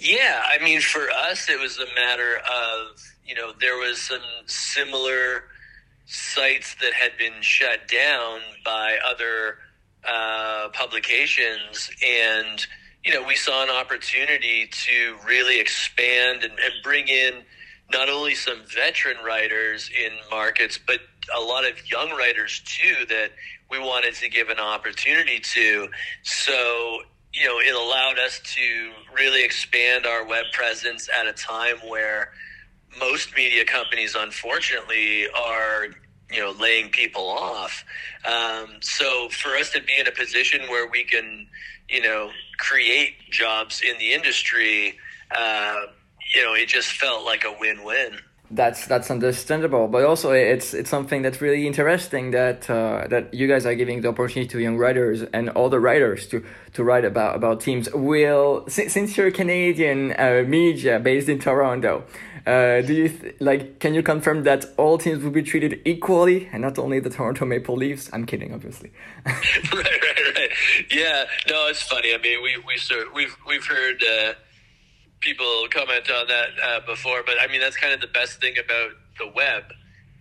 Yeah, 0.00 0.42
I 0.44 0.62
mean, 0.62 0.80
for 0.80 1.08
us, 1.30 1.48
it 1.48 1.60
was 1.60 1.78
a 1.78 1.86
matter 1.94 2.38
of 2.38 3.00
you 3.24 3.34
know 3.36 3.52
there 3.60 3.76
was 3.76 4.00
some 4.00 4.20
similar 4.46 5.44
sites 6.06 6.74
that 6.82 6.92
had 6.92 7.16
been 7.16 7.40
shut 7.40 7.86
down 7.88 8.40
by 8.64 8.98
other 9.08 9.58
uh, 10.06 10.68
publications 10.72 11.90
and 12.04 12.66
you 13.04 13.12
know 13.12 13.22
we 13.22 13.36
saw 13.36 13.62
an 13.62 13.70
opportunity 13.70 14.68
to 14.70 15.16
really 15.26 15.60
expand 15.60 16.42
and, 16.42 16.52
and, 16.52 16.72
bring 16.82 17.08
in 17.08 17.42
not 17.92 18.08
only 18.08 18.34
some 18.34 18.62
veteran 18.66 19.16
writers 19.24 19.90
in 19.90 20.12
markets 20.30 20.78
but 20.86 21.00
a 21.36 21.40
lot 21.40 21.64
of 21.64 21.90
young 21.90 22.10
writers 22.10 22.62
too 22.64 23.06
that 23.06 23.30
we 23.70 23.78
wanted 23.78 24.14
to 24.14 24.28
give 24.28 24.48
an 24.48 24.58
opportunity 24.58 25.38
to 25.40 25.88
so 26.22 27.00
you 27.32 27.46
know 27.46 27.58
it 27.58 27.74
allowed 27.74 28.18
us 28.18 28.40
to 28.44 28.90
really 29.14 29.44
expand 29.44 30.06
our 30.06 30.26
web 30.26 30.44
presence 30.52 31.08
at 31.18 31.26
a 31.26 31.32
time 31.32 31.76
where 31.88 32.32
most 32.98 33.36
media 33.36 33.64
companies, 33.64 34.14
unfortunately, 34.14 35.26
are 35.30 35.86
you 36.30 36.40
know 36.40 36.52
laying 36.58 36.90
people 36.90 37.28
off. 37.28 37.84
Um, 38.24 38.76
so 38.80 39.28
for 39.28 39.56
us 39.56 39.70
to 39.70 39.82
be 39.82 39.98
in 39.98 40.06
a 40.06 40.12
position 40.12 40.62
where 40.68 40.88
we 40.88 41.04
can, 41.04 41.46
you 41.88 42.00
know, 42.00 42.30
create 42.58 43.14
jobs 43.30 43.82
in 43.82 43.98
the 43.98 44.12
industry, 44.12 44.98
uh, 45.30 45.82
you 46.34 46.42
know, 46.42 46.54
it 46.54 46.68
just 46.68 46.92
felt 46.92 47.24
like 47.24 47.44
a 47.44 47.54
win-win. 47.58 48.18
That's 48.50 48.86
that's 48.86 49.10
understandable, 49.10 49.88
but 49.88 50.04
also 50.04 50.30
it's 50.32 50.74
it's 50.74 50.90
something 50.90 51.22
that's 51.22 51.40
really 51.40 51.66
interesting 51.66 52.30
that 52.32 52.68
uh, 52.68 53.06
that 53.08 53.32
you 53.32 53.48
guys 53.48 53.64
are 53.64 53.74
giving 53.74 54.02
the 54.02 54.08
opportunity 54.08 54.48
to 54.50 54.60
young 54.60 54.76
writers 54.76 55.22
and 55.32 55.48
all 55.50 55.70
the 55.70 55.80
writers 55.80 56.28
to 56.28 56.44
to 56.74 56.84
write 56.84 57.06
about 57.06 57.36
about 57.36 57.60
teams. 57.60 57.88
Will 57.94 58.64
since, 58.68 59.16
you're 59.16 59.30
Canadian 59.30 60.12
uh, 60.12 60.44
media 60.46 61.00
based 61.00 61.28
in 61.30 61.38
Toronto, 61.38 62.04
uh, 62.46 62.82
do 62.82 62.92
you 62.92 63.34
like? 63.40 63.78
Can 63.78 63.94
you 63.94 64.02
confirm 64.02 64.42
that 64.42 64.66
all 64.76 64.98
teams 64.98 65.24
will 65.24 65.30
be 65.30 65.42
treated 65.42 65.80
equally, 65.86 66.48
and 66.52 66.60
not 66.60 66.78
only 66.78 67.00
the 67.00 67.08
Toronto 67.08 67.46
Maple 67.46 67.74
Leafs? 67.74 68.10
I'm 68.12 68.26
kidding, 68.26 68.52
obviously. 68.52 68.92
right, 69.26 69.72
right, 69.72 70.36
right. 70.36 70.50
Yeah, 70.90 71.24
no, 71.48 71.66
it's 71.68 71.82
funny. 71.82 72.14
I 72.14 72.18
mean, 72.18 72.42
we 72.42 72.62
we 72.66 72.76
sort 72.76 73.14
we've 73.14 73.34
we've 73.46 73.64
heard 73.64 74.02
uh, 74.02 74.34
people 75.20 75.66
comment 75.70 76.10
on 76.10 76.28
that 76.28 76.48
uh, 76.62 76.80
before, 76.86 77.22
but 77.24 77.36
I 77.40 77.46
mean, 77.46 77.60
that's 77.60 77.76
kind 77.76 77.94
of 77.94 78.00
the 78.00 78.06
best 78.08 78.40
thing 78.40 78.54
about 78.62 78.90
the 79.18 79.28
web, 79.34 79.64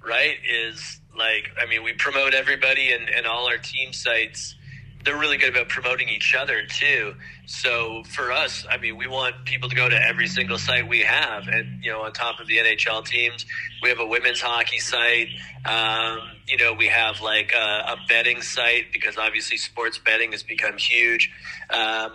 right? 0.06 0.38
Is 0.50 1.02
like, 1.18 1.50
I 1.62 1.66
mean, 1.66 1.84
we 1.84 1.94
promote 1.94 2.34
everybody 2.34 2.94
and, 2.94 3.10
and 3.10 3.28
all 3.28 3.46
our 3.48 3.58
team 3.58 3.92
sites 3.92 4.56
they're 5.04 5.18
really 5.18 5.38
good 5.38 5.50
about 5.50 5.70
promoting 5.70 6.10
each 6.10 6.36
other 6.36 6.66
too. 6.66 7.16
So 7.46 8.04
for 8.04 8.32
us, 8.32 8.66
I 8.70 8.78
mean, 8.78 8.98
we 8.98 9.08
want 9.08 9.46
people 9.46 9.70
to 9.70 9.76
go 9.76 9.90
to 9.90 9.96
every 9.96 10.28
single 10.28 10.58
site 10.58 10.88
we 10.88 11.00
have, 11.02 11.48
and 11.48 11.84
you 11.84 11.92
know, 11.92 12.02
on 12.02 12.14
top 12.14 12.40
of 12.40 12.48
the 12.48 12.58
NHL 12.58 13.06
teams, 13.06 13.46
we 13.82 13.90
have 13.90 14.00
a 14.00 14.06
women's 14.06 14.42
hockey 14.42 14.80
site. 14.80 15.28
Um, 15.66 16.20
you 16.48 16.58
know, 16.58 16.74
we 16.74 16.88
have 16.88 17.22
like 17.22 17.54
a, 17.54 17.94
a, 17.94 17.98
betting 18.08 18.42
site 18.42 18.92
because 18.92 19.18
obviously 19.18 19.58
sports 19.58 19.98
betting 19.98 20.32
has 20.32 20.44
become 20.44 20.78
huge. 20.78 21.32
Um, 21.70 22.12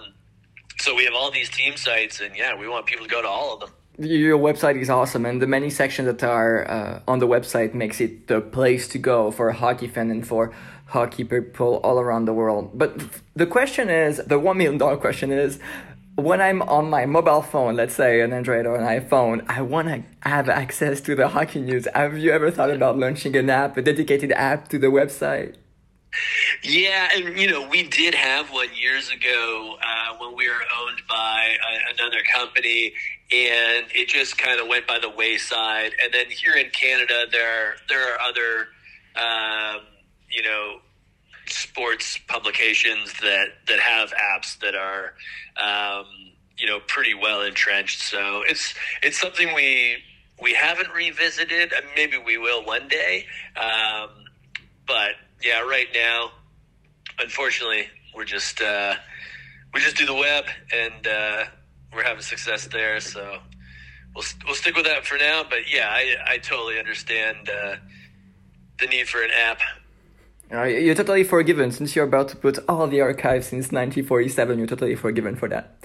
so 0.80 0.94
we 0.94 1.04
have 1.04 1.14
all 1.14 1.30
these 1.30 1.50
team 1.50 1.76
sites, 1.76 2.20
and 2.20 2.36
yeah, 2.36 2.58
we 2.58 2.68
want 2.68 2.86
people 2.86 3.06
to 3.06 3.10
go 3.10 3.22
to 3.22 3.28
all 3.28 3.54
of 3.54 3.60
them 3.60 3.70
your 3.98 4.38
website 4.38 4.80
is 4.80 4.88
awesome 4.88 5.26
and 5.26 5.42
the 5.42 5.46
many 5.46 5.68
sections 5.68 6.06
that 6.06 6.22
are 6.22 6.70
uh, 6.70 7.00
on 7.08 7.18
the 7.18 7.26
website 7.26 7.74
makes 7.74 8.00
it 8.00 8.28
the 8.28 8.40
place 8.40 8.86
to 8.86 8.96
go 8.96 9.32
for 9.32 9.48
a 9.48 9.54
hockey 9.54 9.88
fan 9.88 10.10
and 10.12 10.26
for 10.26 10.54
hockey 10.88 11.22
people 11.22 11.76
all 11.84 12.00
around 12.00 12.24
the 12.24 12.32
world. 12.32 12.70
But 12.74 13.00
the 13.36 13.46
question 13.46 13.90
is, 13.90 14.18
the 14.26 14.38
one 14.38 14.58
million 14.58 14.78
dollar 14.78 14.96
question 14.96 15.30
is, 15.30 15.58
when 16.16 16.40
I'm 16.40 16.62
on 16.62 16.90
my 16.90 17.06
mobile 17.06 17.42
phone, 17.42 17.76
let's 17.76 17.94
say 17.94 18.20
an 18.22 18.32
Android 18.32 18.66
or 18.66 18.74
an 18.76 19.00
iPhone, 19.00 19.44
I 19.48 19.62
want 19.62 19.88
to 19.88 20.02
have 20.28 20.48
access 20.48 21.00
to 21.02 21.14
the 21.14 21.28
hockey 21.28 21.60
news. 21.60 21.86
Have 21.94 22.18
you 22.18 22.32
ever 22.32 22.50
thought 22.50 22.70
about 22.70 22.98
launching 22.98 23.36
an 23.36 23.48
app, 23.48 23.76
a 23.76 23.82
dedicated 23.82 24.32
app 24.32 24.68
to 24.68 24.78
the 24.78 24.88
website? 24.88 25.54
Yeah, 26.64 27.08
and 27.14 27.38
you 27.38 27.48
know, 27.48 27.68
we 27.68 27.82
did 27.84 28.14
have 28.14 28.50
one 28.50 28.68
years 28.74 29.10
ago 29.10 29.76
uh, 29.80 30.16
when 30.18 30.34
we 30.34 30.48
were 30.48 30.64
owned 30.80 31.02
by 31.08 31.56
a, 31.70 31.94
another 31.94 32.22
company, 32.34 32.94
and 33.30 33.86
it 33.94 34.08
just 34.08 34.38
kind 34.38 34.58
of 34.58 34.66
went 34.66 34.86
by 34.86 34.98
the 34.98 35.10
wayside. 35.10 35.92
And 36.02 36.12
then 36.12 36.26
here 36.30 36.54
in 36.54 36.70
Canada, 36.70 37.26
there 37.30 37.76
there 37.88 38.14
are 38.14 38.20
other. 38.20 38.68
Um, 39.16 39.82
you 40.30 40.42
know 40.42 40.80
sports 41.46 42.18
publications 42.28 43.12
that 43.20 43.46
that 43.66 43.80
have 43.80 44.12
apps 44.12 44.58
that 44.60 44.74
are 44.74 45.14
um, 45.62 46.06
you 46.56 46.66
know 46.66 46.80
pretty 46.86 47.14
well 47.14 47.42
entrenched. 47.42 48.00
So 48.00 48.42
it's 48.46 48.74
it's 49.02 49.20
something 49.20 49.54
we 49.54 49.98
we 50.40 50.54
haven't 50.54 50.90
revisited. 50.90 51.72
Maybe 51.96 52.18
we 52.18 52.38
will 52.38 52.64
one 52.64 52.88
day, 52.88 53.26
um, 53.56 54.10
but 54.86 55.12
yeah, 55.42 55.60
right 55.60 55.88
now, 55.94 56.32
unfortunately, 57.18 57.86
we're 58.14 58.24
just 58.24 58.60
uh, 58.60 58.94
we 59.72 59.80
just 59.80 59.96
do 59.96 60.06
the 60.06 60.14
web 60.14 60.44
and 60.72 61.06
uh, 61.06 61.44
we're 61.94 62.04
having 62.04 62.22
success 62.22 62.66
there. 62.66 63.00
So 63.00 63.38
we'll 64.14 64.24
we'll 64.44 64.54
stick 64.54 64.76
with 64.76 64.86
that 64.86 65.06
for 65.06 65.16
now. 65.16 65.44
But 65.48 65.72
yeah, 65.72 65.88
I 65.90 66.16
I 66.26 66.38
totally 66.38 66.78
understand 66.78 67.48
uh, 67.48 67.76
the 68.80 68.86
need 68.86 69.08
for 69.08 69.22
an 69.22 69.30
app. 69.30 69.60
Uh, 70.50 70.62
you're 70.62 70.94
totally 70.94 71.24
forgiven 71.24 71.70
since 71.70 71.94
you're 71.94 72.06
about 72.06 72.28
to 72.28 72.36
put 72.36 72.58
all 72.68 72.86
the 72.86 73.02
archives 73.02 73.48
since 73.48 73.66
1947. 73.66 74.56
You're 74.56 74.66
totally 74.66 74.94
forgiven 74.94 75.36
for 75.36 75.46
that. 75.48 75.76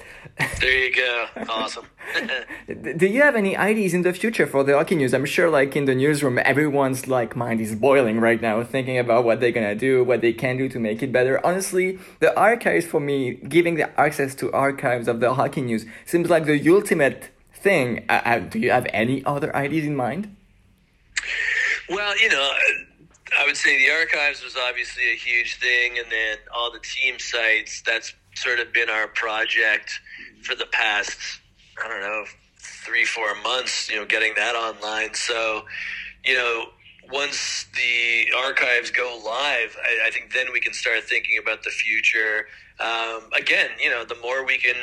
There 0.62 0.86
you 0.86 0.95
go. 0.95 1.26
Awesome. 1.49 1.86
Do 2.97 3.06
you 3.06 3.21
have 3.21 3.36
any 3.36 3.58
ideas 3.58 3.93
in 3.93 4.04
the 4.04 4.13
future 4.13 4.47
for 4.47 4.63
the 4.63 4.73
hockey 4.73 4.95
news? 4.95 5.13
I'm 5.13 5.26
sure, 5.26 5.49
like 5.49 5.76
in 5.76 5.84
the 5.84 5.93
newsroom, 5.93 6.39
everyone's 6.39 7.10
like 7.10 7.36
mind 7.36 7.60
is 7.60 7.76
boiling 7.76 8.21
right 8.21 8.41
now, 8.41 8.63
thinking 8.63 8.97
about 8.97 9.26
what 9.26 9.41
they're 9.41 9.52
gonna 9.52 9.76
do, 9.76 10.02
what 10.02 10.21
they 10.21 10.32
can 10.32 10.56
do 10.56 10.69
to 10.69 10.80
make 10.80 11.04
it 11.04 11.12
better. 11.12 11.45
Honestly, 11.45 11.99
the 12.21 12.38
archives 12.39 12.86
for 12.86 13.02
me, 13.02 13.34
giving 13.34 13.76
the 13.76 13.99
access 13.99 14.34
to 14.36 14.52
archives 14.54 15.10
of 15.10 15.19
the 15.19 15.34
hockey 15.34 15.62
news, 15.62 15.86
seems 16.06 16.30
like 16.30 16.45
the 16.45 16.69
ultimate 16.69 17.32
thing. 17.54 18.06
Uh, 18.08 18.21
uh 18.23 18.39
do 18.39 18.60
you 18.60 18.71
have 18.71 18.88
any 18.93 19.26
other 19.26 19.54
ideas 19.54 19.86
in 19.86 19.95
mind? 19.95 20.34
Well, 21.89 22.17
you 22.17 22.30
know 22.30 22.56
I 23.39 23.46
would 23.46 23.58
say 23.58 23.78
the 23.78 23.91
archives 23.91 24.43
was 24.43 24.56
obviously 24.56 25.12
a 25.12 25.15
huge 25.15 25.58
thing, 25.58 25.98
and 25.98 26.12
then 26.12 26.38
all 26.54 26.72
the 26.72 26.80
team 26.80 27.19
sites. 27.19 27.82
That's 27.86 28.13
sort 28.36 28.60
of 28.60 28.74
been 28.74 28.89
our 28.89 29.08
project 29.08 29.91
for 30.41 30.56
the 30.56 30.65
past, 30.67 31.17
I 31.84 31.88
don't 31.88 32.02
know, 32.02 32.26
three 32.58 33.06
four 33.06 33.36
months. 33.41 33.89
You 33.89 33.98
know, 33.98 34.06
getting 34.06 34.34
that 34.36 34.56
online. 34.56 35.13
So, 35.13 35.65
you 36.24 36.36
know, 36.36 36.65
once 37.12 37.65
the 37.76 38.32
archives 38.38 38.91
go 38.91 39.19
live, 39.26 39.78
I, 39.84 40.08
I 40.08 40.12
think 40.12 40.34
then 40.34 40.48
we 40.52 40.60
can 40.60 40.74
start 40.74 41.04
thinking 41.04 41.38
about 41.41 41.63
the 41.63 41.69
future. 41.69 42.48
Um, 42.80 43.30
again, 43.38 43.69
you 43.82 43.89
know, 43.89 44.04
the 44.06 44.15
more 44.15 44.46
we 44.46 44.58
can 44.58 44.76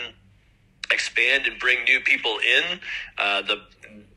expand 0.93 1.47
and 1.47 1.59
bring 1.59 1.85
new 1.85 2.01
people 2.01 2.39
in, 2.39 2.81
uh, 3.19 3.43
the 3.43 3.61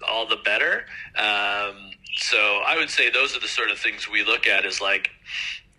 all 0.07 0.27
the 0.27 0.37
better. 0.37 0.85
Um, 1.15 1.91
so 2.15 2.61
I 2.65 2.75
would 2.77 2.89
say 2.89 3.09
those 3.09 3.35
are 3.35 3.39
the 3.39 3.47
sort 3.47 3.71
of 3.71 3.79
things 3.79 4.09
we 4.09 4.23
look 4.23 4.47
at 4.47 4.65
is 4.65 4.81
like, 4.81 5.09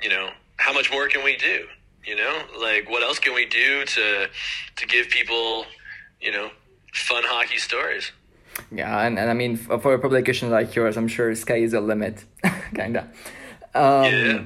you 0.03 0.09
know, 0.09 0.31
how 0.57 0.73
much 0.73 0.91
more 0.91 1.09
can 1.09 1.25
we 1.25 1.37
do? 1.37 1.67
You 2.05 2.17
know, 2.17 2.43
like 2.61 2.91
what 2.91 3.03
else 3.03 3.19
can 3.19 3.35
we 3.35 3.47
do 3.47 3.85
to 3.85 4.29
to 4.77 4.87
give 4.87 5.09
people, 5.09 5.67
you 6.21 6.33
know, 6.33 6.51
fun 6.93 7.23
hockey 7.27 7.59
stories? 7.59 8.13
Yeah, 8.71 9.01
and, 9.05 9.19
and 9.19 9.31
I 9.31 9.35
mean, 9.35 9.57
for 9.57 9.95
a 9.95 9.99
publication 9.99 10.49
like 10.51 10.75
yours, 10.75 10.97
I'm 10.97 11.09
sure 11.09 11.35
sky 11.35 11.57
is 11.57 11.73
the 11.73 11.81
limit, 11.81 12.25
kinda. 12.75 13.11
Um, 13.75 14.05
yeah. 14.05 14.43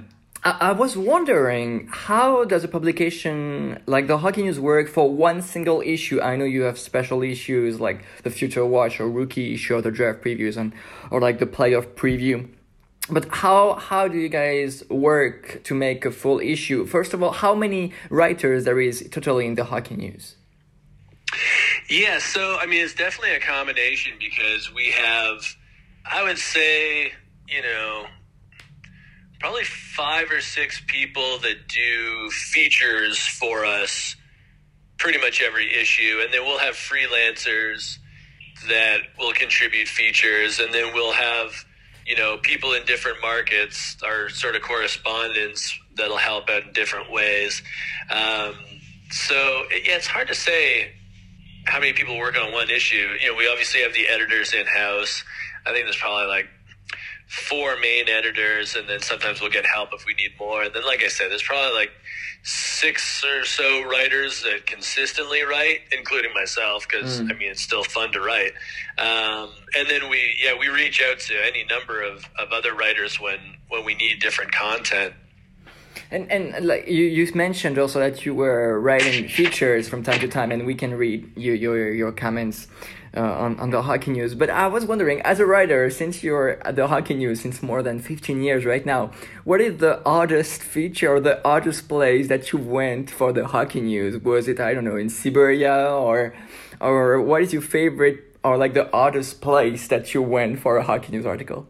I, 0.61 0.73
was 0.73 0.97
wondering 0.97 1.89
how 1.91 2.45
does 2.45 2.65
a 2.65 2.69
publication 2.69 3.81
like 3.87 4.07
the 4.07 4.19
Hockey 4.19 4.43
News 4.43 4.61
work 4.61 4.89
for 4.89 5.13
one 5.13 5.43
single 5.43 5.81
issue? 5.81 6.21
I 6.21 6.37
know 6.37 6.45
you 6.45 6.63
have 6.63 6.79
special 6.79 7.23
issues 7.23 7.81
like 7.81 8.05
the 8.23 8.31
Future 8.31 8.65
Watch 8.65 9.01
or 9.01 9.11
Rookie 9.11 9.55
issue 9.55 9.75
or 9.75 9.83
the 9.83 9.91
draft 9.91 10.23
previews 10.23 10.57
and 10.57 10.73
or 11.11 11.21
like 11.21 11.39
the 11.39 11.47
playoff 11.47 11.87
preview. 11.95 12.49
But 13.11 13.27
how 13.31 13.75
how 13.75 14.07
do 14.07 14.19
you 14.19 14.29
guys 14.29 14.85
work 14.91 15.63
to 15.65 15.75
make 15.75 16.05
a 16.05 16.11
full 16.11 16.41
issue? 16.41 16.87
First 16.87 17.15
of 17.15 17.23
all, 17.23 17.33
how 17.33 17.55
many 17.55 17.93
writers 18.11 18.65
there 18.65 18.81
is 18.81 19.07
totally 19.11 19.47
in 19.47 19.55
the 19.55 19.65
Hockey 19.65 19.97
News? 19.97 20.37
Yeah, 21.89 22.19
so 22.19 22.59
I 22.61 22.67
mean, 22.67 22.85
it's 22.85 22.95
definitely 22.95 23.35
a 23.35 23.41
combination 23.41 24.13
because 24.19 24.73
we 24.75 24.91
have, 24.91 25.57
I 26.05 26.23
would 26.23 26.39
say, 26.39 27.13
you 27.49 27.63
know, 27.63 28.07
probably 29.41 29.65
five 29.65 30.31
or 30.31 30.41
six 30.41 30.83
people 30.87 31.39
that 31.39 31.69
do 31.69 32.31
features 32.31 33.19
for 33.19 33.65
us 33.65 34.17
pretty 34.99 35.19
much 35.19 35.41
every 35.41 35.73
issue. 35.75 36.21
And 36.23 36.33
then 36.33 36.45
we'll 36.45 36.59
have 36.59 36.75
freelancers 36.75 37.99
that 38.69 39.01
will 39.19 39.33
contribute 39.33 39.87
features. 39.87 40.59
And 40.59 40.75
then 40.75 40.93
we'll 40.93 41.13
have, 41.13 41.53
you 42.05 42.17
know, 42.17 42.39
people 42.39 42.73
in 42.73 42.85
different 42.85 43.19
markets, 43.23 43.97
our 44.05 44.29
sort 44.29 44.57
of 44.57 44.63
correspondents 44.63 45.79
that'll 45.95 46.17
help 46.17 46.51
out 46.51 46.65
in 46.65 46.73
different 46.73 47.11
ways. 47.11 47.63
Um, 48.11 48.55
so, 49.11 49.65
yeah, 49.71 49.97
it's 49.97 50.07
hard 50.07 50.29
to 50.29 50.35
say 50.35 50.93
how 51.65 51.79
many 51.79 51.93
people 51.93 52.19
work 52.19 52.37
on 52.37 52.53
one 52.53 52.71
issue. 52.71 53.15
You 53.21 53.31
know, 53.31 53.37
we 53.37 53.49
obviously 53.49 53.83
have 53.83 53.93
the 53.95 54.09
editors 54.09 54.53
in 54.53 54.67
house. 54.67 55.23
I 55.65 55.73
think 55.73 55.85
there's 55.85 55.97
probably 55.97 56.27
like 56.27 56.49
four 57.29 57.77
main 57.79 58.09
editors, 58.09 58.75
and 58.75 58.89
then 58.89 59.01
sometimes 59.01 59.41
we'll 59.41 59.51
get 59.51 59.67
help 59.67 59.91
if 59.93 60.07
we 60.07 60.15
need 60.15 60.33
more. 60.39 60.63
And 60.63 60.75
then, 60.75 60.85
like 60.85 61.03
I 61.03 61.09
said, 61.09 61.31
there's 61.31 61.43
probably 61.43 61.75
like 61.75 61.91
six 62.43 63.23
or 63.25 63.45
so 63.45 63.85
writers 63.85 64.43
that 64.43 64.67
consistently 64.67 65.43
write, 65.43 65.81
including 65.97 66.33
myself, 66.33 66.87
because 66.89 67.21
I 67.21 67.25
mean 67.25 67.51
it's 67.51 67.61
still 67.63 67.85
fun 67.85 68.13
to 68.13 68.21
write. 68.21 68.53
Um, 68.97 69.51
and 69.77 69.89
then 69.89 70.09
we, 70.09 70.37
yeah, 70.43 70.55
we 70.59 70.69
reach 70.69 71.03
out 71.03 71.19
to 71.21 71.35
any 71.45 71.65
number 71.65 72.03
of, 72.03 72.25
of 72.39 72.53
other 72.53 72.75
writers 72.75 73.21
when 73.21 73.39
when 73.69 73.85
we 73.85 73.95
need 73.95 74.21
different 74.21 74.53
content. 74.53 75.13
And 76.11 76.31
and 76.31 76.67
like 76.67 76.89
you, 76.89 77.05
you 77.05 77.31
mentioned 77.35 77.79
also 77.79 77.99
that 77.99 78.25
you 78.25 78.35
were 78.35 78.81
writing 78.81 79.29
features 79.29 79.89
from 79.89 80.03
time 80.03 80.21
to 80.21 80.29
time, 80.29 80.51
and 80.51 80.65
we 80.65 80.75
can 80.75 80.95
read 80.95 81.31
you, 81.37 81.53
your 81.53 81.93
your 81.93 82.13
comments 82.13 82.69
uh, 83.17 83.21
on 83.21 83.59
on 83.61 83.71
the 83.71 83.83
hockey 83.83 84.11
news. 84.11 84.35
But 84.35 84.51
I 84.51 84.67
was 84.67 84.85
wondering, 84.85 85.21
as 85.23 85.41
a 85.41 85.47
writer, 85.47 85.91
since 85.91 86.23
you're 86.23 86.59
at 86.67 86.77
the 86.77 86.87
hockey 86.89 87.15
news 87.15 87.41
since 87.41 87.63
more 87.63 87.83
than 87.83 88.01
fifteen 88.01 88.43
years 88.43 88.65
right 88.65 88.85
now, 88.85 89.11
what 89.45 89.61
is 89.61 89.79
the 89.79 90.01
oddest 90.05 90.63
feature 90.63 91.15
or 91.15 91.21
the 91.21 91.45
oddest 91.47 91.89
place 91.89 92.29
that 92.29 92.53
you 92.53 92.59
went 92.59 93.11
for 93.11 93.33
the 93.33 93.47
hockey 93.47 93.81
news? 93.81 94.23
Was 94.23 94.49
it 94.49 94.61
I 94.61 94.75
don't 94.75 94.85
know 94.85 94.97
in 94.97 95.09
Siberia 95.09 95.91
or 95.91 96.35
or 96.81 97.21
what 97.21 97.43
is 97.43 97.53
your 97.53 97.63
favorite 97.63 98.25
or 98.45 98.57
like 98.57 98.75
the 98.75 98.93
oddest 98.93 99.41
place 99.41 99.89
that 99.89 100.15
you 100.15 100.23
went 100.23 100.61
for 100.61 100.77
a 100.77 100.83
hockey 100.83 101.13
news 101.13 101.27
article? 101.27 101.67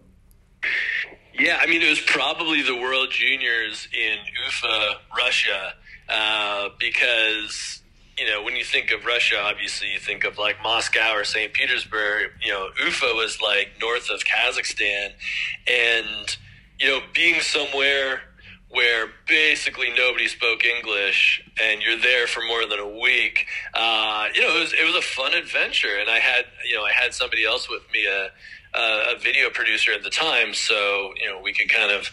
Yeah, 1.38 1.58
I 1.60 1.66
mean, 1.66 1.82
it 1.82 1.88
was 1.88 2.00
probably 2.00 2.62
the 2.62 2.74
World 2.74 3.12
Juniors 3.12 3.86
in 3.92 4.16
Ufa, 4.44 4.96
Russia, 5.16 5.74
uh, 6.08 6.70
because, 6.80 7.80
you 8.18 8.26
know, 8.26 8.42
when 8.42 8.56
you 8.56 8.64
think 8.64 8.90
of 8.90 9.04
Russia, 9.04 9.36
obviously 9.38 9.92
you 9.92 9.98
think 9.98 10.24
of 10.24 10.38
like 10.38 10.62
Moscow 10.62 11.14
or 11.14 11.24
St. 11.24 11.52
Petersburg. 11.52 12.32
You 12.42 12.52
know, 12.52 12.68
Ufa 12.84 13.12
was 13.14 13.40
like 13.40 13.72
north 13.80 14.10
of 14.10 14.24
Kazakhstan. 14.24 15.12
And, 15.66 16.36
you 16.80 16.88
know, 16.88 17.00
being 17.14 17.40
somewhere 17.40 18.22
where 18.70 19.06
basically 19.26 19.88
nobody 19.96 20.28
spoke 20.28 20.64
English 20.64 21.42
and 21.62 21.80
you're 21.80 21.98
there 21.98 22.26
for 22.26 22.42
more 22.46 22.66
than 22.66 22.78
a 22.78 23.00
week, 23.00 23.46
uh, 23.74 24.26
you 24.34 24.42
know, 24.42 24.56
it 24.56 24.60
was, 24.60 24.72
it 24.74 24.84
was 24.84 24.94
a 24.94 25.02
fun 25.02 25.32
adventure. 25.34 25.96
And 25.98 26.10
I 26.10 26.18
had, 26.18 26.44
you 26.68 26.76
know, 26.76 26.84
I 26.84 26.92
had 26.92 27.14
somebody 27.14 27.46
else 27.46 27.70
with 27.70 27.82
me, 27.92 28.06
a, 28.06 28.30
a 28.74 29.18
video 29.18 29.48
producer 29.50 29.92
at 29.92 30.02
the 30.02 30.10
time, 30.10 30.52
so, 30.52 31.14
you 31.20 31.26
know, 31.26 31.40
we 31.40 31.52
could 31.54 31.70
kind 31.70 31.90
of 31.90 32.10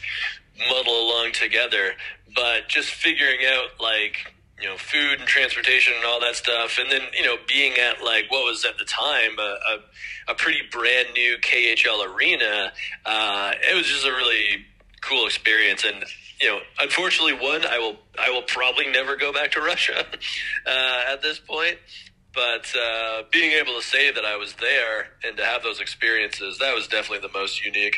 muddle 0.70 1.10
along 1.10 1.34
together. 1.34 1.94
But 2.34 2.70
just 2.70 2.90
figuring 2.90 3.40
out, 3.46 3.82
like, 3.82 4.34
you 4.62 4.70
know, 4.70 4.78
food 4.78 5.20
and 5.20 5.28
transportation 5.28 5.94
and 5.96 6.06
all 6.06 6.20
that 6.22 6.36
stuff. 6.36 6.78
And 6.80 6.90
then, 6.90 7.02
you 7.18 7.26
know, 7.26 7.36
being 7.48 7.74
at 7.74 8.04
like 8.04 8.32
what 8.32 8.46
was 8.46 8.66
at 8.66 8.78
the 8.78 8.86
time 8.86 9.38
a, 9.38 9.42
a, 9.42 10.32
a 10.32 10.36
pretty 10.36 10.62
brand 10.72 11.10
new 11.14 11.38
KHL 11.42 12.16
arena, 12.16 12.72
uh, 13.06 13.52
it 13.70 13.76
was 13.76 13.86
just 13.86 14.06
a 14.06 14.12
really 14.12 14.66
cool 15.02 15.26
experience. 15.26 15.84
And, 15.84 16.06
you 16.40 16.48
know, 16.48 16.60
unfortunately, 16.80 17.34
one, 17.34 17.66
I 17.66 17.80
will, 17.80 17.98
I 18.18 18.30
will 18.30 18.44
probably 18.44 18.88
never 18.88 19.18
go 19.18 19.34
back 19.34 19.52
to 19.52 19.62
Russia 19.62 20.06
uh, 20.66 21.02
at 21.12 21.22
this 21.22 21.40
point. 21.40 21.78
But 22.34 22.74
uh, 22.76 23.24
being 23.32 23.52
able 23.52 23.76
to 23.80 23.82
say 23.82 24.12
that 24.12 24.26
I 24.26 24.36
was 24.36 24.54
there 24.56 25.08
and 25.24 25.38
to 25.38 25.46
have 25.46 25.64
those 25.64 25.80
experiences, 25.80 26.60
that 26.60 26.76
was 26.76 26.88
definitely 26.88 27.26
the 27.26 27.34
most 27.34 27.64
unique. 27.64 27.98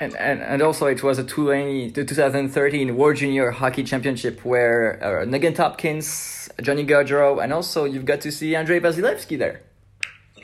And, 0.00 0.14
and, 0.16 0.40
and 0.40 0.62
also 0.62 0.86
it 0.86 1.02
was 1.02 1.18
a 1.18 1.24
20, 1.24 1.90
the 1.90 2.04
2013 2.04 2.96
World 2.96 3.16
Junior 3.16 3.50
Hockey 3.50 3.82
Championship 3.82 4.44
where 4.44 5.02
uh, 5.02 5.24
Nugent 5.24 5.56
Hopkins, 5.56 6.48
Johnny 6.62 6.84
Gaudreau, 6.86 7.42
and 7.42 7.52
also 7.52 7.84
you've 7.84 8.04
got 8.04 8.20
to 8.20 8.30
see 8.30 8.54
Andrei 8.54 8.78
Vasilevskiy 8.78 9.38
there. 9.38 9.62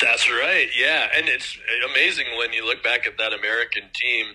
That's 0.00 0.28
right, 0.28 0.66
yeah. 0.76 1.06
And 1.16 1.28
it's 1.28 1.56
amazing 1.88 2.26
when 2.36 2.52
you 2.52 2.66
look 2.66 2.82
back 2.82 3.06
at 3.06 3.16
that 3.18 3.32
American 3.32 3.84
team, 3.94 4.26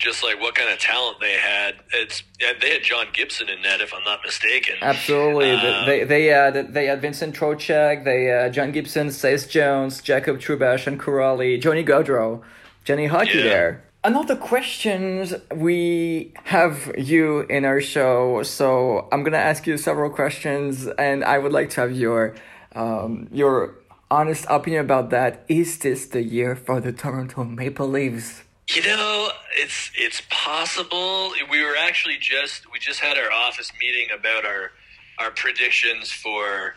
just 0.00 0.24
like 0.24 0.40
what 0.40 0.56
kind 0.56 0.72
of 0.72 0.78
talent 0.80 1.18
they 1.20 1.34
had. 1.34 1.76
It's 1.94 2.24
they 2.60 2.70
had 2.70 2.82
John 2.82 3.06
Gibson 3.12 3.48
in 3.48 3.62
net, 3.62 3.80
if 3.80 3.94
I'm 3.94 4.02
not 4.02 4.20
mistaken. 4.24 4.74
Absolutely, 4.82 5.52
Uh, 5.52 5.84
they 5.86 6.02
they 6.02 6.32
uh, 6.34 6.50
they 6.68 6.86
had 6.86 7.00
Vincent 7.00 7.36
Trocheck, 7.36 8.04
they 8.04 8.32
uh, 8.32 8.48
John 8.48 8.72
Gibson, 8.72 9.12
Seth 9.12 9.48
Jones, 9.48 10.00
Jacob 10.02 10.40
Trubash, 10.40 10.88
and 10.88 10.98
Kuraly, 10.98 11.60
Johnny 11.62 11.84
Gaudreau, 11.84 12.42
Johnny 12.84 13.06
Hockey 13.06 13.38
Yeah. 13.38 13.44
there. 13.44 13.84
Another 14.08 14.36
questions 14.36 15.34
we 15.54 16.32
have 16.44 16.90
you 16.96 17.40
in 17.40 17.66
our 17.66 17.82
show, 17.82 18.42
so 18.42 19.06
I'm 19.12 19.22
gonna 19.22 19.36
ask 19.36 19.66
you 19.66 19.76
several 19.76 20.08
questions, 20.08 20.86
and 20.86 21.22
I 21.22 21.36
would 21.36 21.52
like 21.52 21.68
to 21.74 21.82
have 21.82 21.92
your 21.92 22.34
um, 22.74 23.28
your 23.30 23.74
honest 24.10 24.46
opinion 24.48 24.80
about 24.82 25.10
that. 25.10 25.44
Is 25.46 25.80
this 25.80 26.06
the 26.06 26.22
year 26.22 26.56
for 26.56 26.80
the 26.80 26.90
Toronto 26.90 27.44
Maple 27.44 27.86
Leafs? 27.86 28.44
You 28.68 28.80
know, 28.80 29.28
it's 29.58 29.90
it's 29.94 30.22
possible. 30.30 31.32
We 31.50 31.62
were 31.62 31.76
actually 31.78 32.16
just 32.18 32.72
we 32.72 32.78
just 32.78 33.00
had 33.00 33.18
our 33.18 33.30
office 33.30 33.70
meeting 33.78 34.08
about 34.18 34.46
our 34.46 34.72
our 35.18 35.30
predictions 35.32 36.10
for 36.10 36.76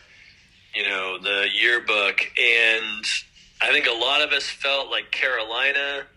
you 0.76 0.84
know 0.84 1.18
the 1.18 1.48
yearbook, 1.58 2.30
and 2.38 3.06
I 3.62 3.72
think 3.72 3.88
a 3.88 3.98
lot 4.08 4.22
of 4.22 4.34
us 4.34 4.50
felt 4.50 4.92
like 4.92 5.12
Carolina 5.12 6.08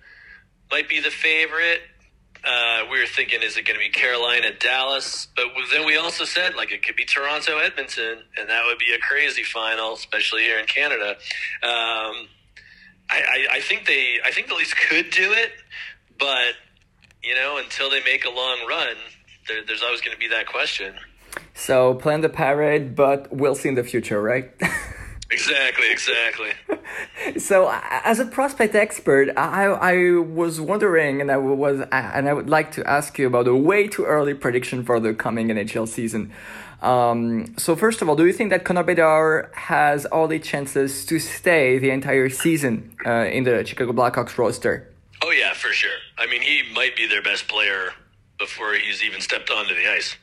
might 0.74 0.88
be 0.88 0.98
the 0.98 1.10
favorite. 1.10 1.82
Uh, 2.44 2.80
we 2.90 2.98
were 2.98 3.06
thinking, 3.06 3.42
is 3.42 3.56
it 3.56 3.64
going 3.64 3.78
to 3.78 3.80
be 3.80 3.90
Carolina, 3.90 4.48
Dallas? 4.58 5.28
But 5.36 5.46
then 5.70 5.86
we 5.86 5.96
also 5.96 6.24
said, 6.24 6.56
like, 6.56 6.72
it 6.72 6.84
could 6.84 6.96
be 6.96 7.04
Toronto, 7.04 7.58
Edmonton, 7.58 8.24
and 8.36 8.50
that 8.50 8.64
would 8.66 8.78
be 8.78 8.92
a 8.92 8.98
crazy 8.98 9.44
final, 9.44 9.94
especially 9.94 10.42
here 10.42 10.58
in 10.58 10.66
Canada. 10.66 11.10
Um, 11.62 12.28
I, 13.08 13.22
I, 13.22 13.46
I 13.52 13.60
think 13.60 13.86
they, 13.86 14.16
I 14.24 14.32
think 14.32 14.48
the 14.48 14.56
Leafs 14.56 14.74
could 14.74 15.10
do 15.10 15.32
it, 15.32 15.52
but 16.18 16.54
you 17.22 17.36
know, 17.36 17.58
until 17.58 17.88
they 17.88 18.02
make 18.02 18.24
a 18.24 18.30
long 18.30 18.66
run, 18.68 18.96
there, 19.46 19.64
there's 19.64 19.82
always 19.84 20.00
going 20.00 20.14
to 20.14 20.18
be 20.18 20.28
that 20.28 20.48
question. 20.48 20.96
So 21.54 21.94
plan 21.94 22.20
the 22.20 22.28
parade, 22.28 22.96
but 22.96 23.32
we'll 23.32 23.54
see 23.54 23.68
in 23.68 23.76
the 23.76 23.84
future, 23.84 24.20
right? 24.20 24.50
Exactly, 25.34 25.90
exactly. 25.90 26.52
So, 27.38 27.70
as 27.90 28.20
a 28.20 28.26
prospect 28.26 28.74
expert, 28.74 29.26
I 29.36 29.64
I 29.92 29.94
was 30.20 30.60
wondering, 30.60 31.20
and 31.22 31.30
I 31.30 31.38
was 31.38 31.80
and 31.90 32.28
I 32.28 32.32
would 32.32 32.50
like 32.50 32.70
to 32.72 32.80
ask 32.96 33.18
you 33.18 33.26
about 33.26 33.48
a 33.48 33.56
way 33.56 33.88
too 33.88 34.04
early 34.04 34.34
prediction 34.34 34.84
for 34.84 35.00
the 35.00 35.12
coming 35.14 35.48
NHL 35.48 35.88
season. 35.88 36.32
Um, 36.82 37.54
so, 37.56 37.74
first 37.74 38.02
of 38.02 38.08
all, 38.08 38.16
do 38.16 38.26
you 38.26 38.32
think 38.32 38.50
that 38.50 38.64
Connor 38.64 38.84
Bedard 38.84 39.50
has 39.54 40.04
all 40.06 40.28
the 40.28 40.38
chances 40.38 41.06
to 41.06 41.18
stay 41.18 41.78
the 41.78 41.90
entire 41.90 42.28
season 42.28 42.94
uh, 43.06 43.36
in 43.36 43.44
the 43.44 43.64
Chicago 43.64 43.92
Blackhawks 43.92 44.36
roster? 44.38 44.74
Oh 45.22 45.30
yeah, 45.30 45.54
for 45.54 45.72
sure. 45.72 45.98
I 46.18 46.26
mean, 46.26 46.42
he 46.42 46.62
might 46.74 46.94
be 46.94 47.06
their 47.06 47.22
best 47.22 47.48
player 47.48 47.92
before 48.38 48.74
he's 48.74 49.02
even 49.02 49.20
stepped 49.20 49.50
onto 49.50 49.74
the 49.74 49.86
ice. 49.90 50.16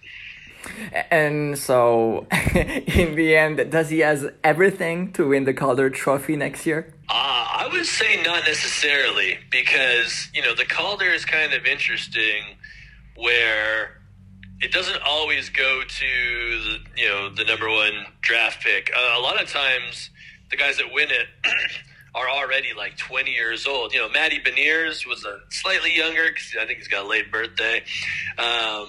And 1.10 1.58
so, 1.58 2.28
in 2.56 3.16
the 3.16 3.36
end, 3.36 3.72
does 3.72 3.90
he 3.90 4.00
has 4.00 4.28
everything 4.44 5.12
to 5.14 5.30
win 5.30 5.46
the 5.46 5.54
Calder 5.54 5.90
Trophy 5.90 6.36
next 6.36 6.66
year? 6.66 6.94
Uh, 7.10 7.14
I 7.14 7.70
would 7.72 7.86
say 7.86 8.22
not 8.24 8.46
necessarily 8.46 9.38
because 9.50 10.30
you 10.34 10.42
know 10.42 10.56
the 10.56 10.66
Calder 10.66 11.10
is 11.10 11.26
kind 11.26 11.54
of 11.54 11.66
interesting, 11.66 12.44
where 13.16 14.02
it 14.62 14.72
doesn't 14.72 15.02
always 15.06 15.50
go 15.50 15.82
to 15.88 16.06
the 16.06 16.78
you 16.96 17.10
know 17.10 17.30
the 17.34 17.44
number 17.44 17.70
one 17.70 18.06
draft 18.22 18.64
pick. 18.64 18.92
Uh, 18.96 19.20
a 19.20 19.22
lot 19.22 19.42
of 19.42 19.50
times, 19.50 20.10
the 20.52 20.58
guys 20.58 20.78
that 20.78 20.94
win 20.94 21.10
it 21.10 21.28
are 22.16 22.30
already 22.30 22.70
like 22.78 22.98
20 22.98 23.32
years 23.32 23.66
old. 23.66 23.94
You 23.94 24.00
know, 24.00 24.10
Matty 24.10 24.40
Beniers 24.40 25.08
was 25.08 25.26
a 25.26 25.40
slightly 25.50 25.96
younger 25.96 26.28
because 26.28 26.54
I 26.60 26.66
think 26.66 26.80
he's 26.80 26.88
got 26.88 27.06
a 27.06 27.08
late 27.08 27.32
birthday. 27.32 27.84
Um, 28.38 28.88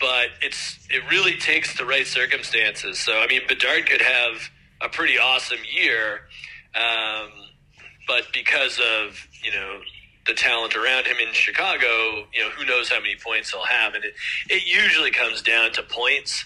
but 0.00 0.28
it's 0.42 0.78
it 0.90 1.02
really 1.10 1.36
takes 1.36 1.76
the 1.78 1.84
right 1.84 2.06
circumstances. 2.06 2.98
So 2.98 3.18
I 3.20 3.26
mean, 3.26 3.42
Bedard 3.48 3.86
could 3.86 4.02
have 4.02 4.50
a 4.80 4.88
pretty 4.88 5.18
awesome 5.18 5.58
year, 5.72 6.22
um, 6.74 7.30
but 8.06 8.24
because 8.32 8.78
of 8.78 9.26
you 9.42 9.52
know 9.52 9.80
the 10.26 10.34
talent 10.34 10.74
around 10.76 11.06
him 11.06 11.16
in 11.26 11.32
Chicago, 11.32 12.26
you 12.32 12.42
know 12.42 12.50
who 12.50 12.64
knows 12.66 12.88
how 12.88 13.00
many 13.00 13.16
points 13.16 13.50
he'll 13.50 13.64
have, 13.64 13.94
and 13.94 14.04
it 14.04 14.14
it 14.48 14.66
usually 14.66 15.10
comes 15.10 15.42
down 15.42 15.72
to 15.72 15.82
points. 15.82 16.44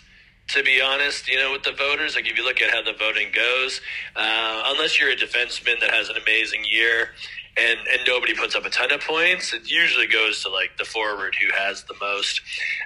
to 0.48 0.62
be 0.62 0.80
honest, 0.80 1.28
you 1.28 1.36
know, 1.36 1.52
with 1.52 1.62
the 1.62 1.72
voters. 1.72 2.14
Like, 2.16 2.26
if 2.26 2.36
you 2.38 2.42
look 2.44 2.62
at 2.62 2.70
how 2.70 2.82
the 2.82 2.94
voting 2.94 3.28
goes, 3.34 3.82
uh, 4.16 4.62
unless 4.66 4.98
you're 4.98 5.10
a 5.10 5.16
defenseman 5.16 5.78
that 5.80 5.90
has 5.92 6.08
an 6.08 6.16
amazing 6.16 6.64
year 6.64 7.10
and, 7.58 7.78
and 7.92 8.00
nobody 8.06 8.34
puts 8.34 8.54
up 8.54 8.64
a 8.64 8.70
ton 8.70 8.92
of 8.92 9.00
points, 9.00 9.52
it 9.52 9.70
usually 9.70 10.06
goes 10.06 10.42
to 10.42 10.48
like 10.48 10.76
the 10.78 10.84
forward 10.84 11.34
who 11.34 11.52
has 11.52 11.84
the 11.84 11.94
most. 12.00 12.40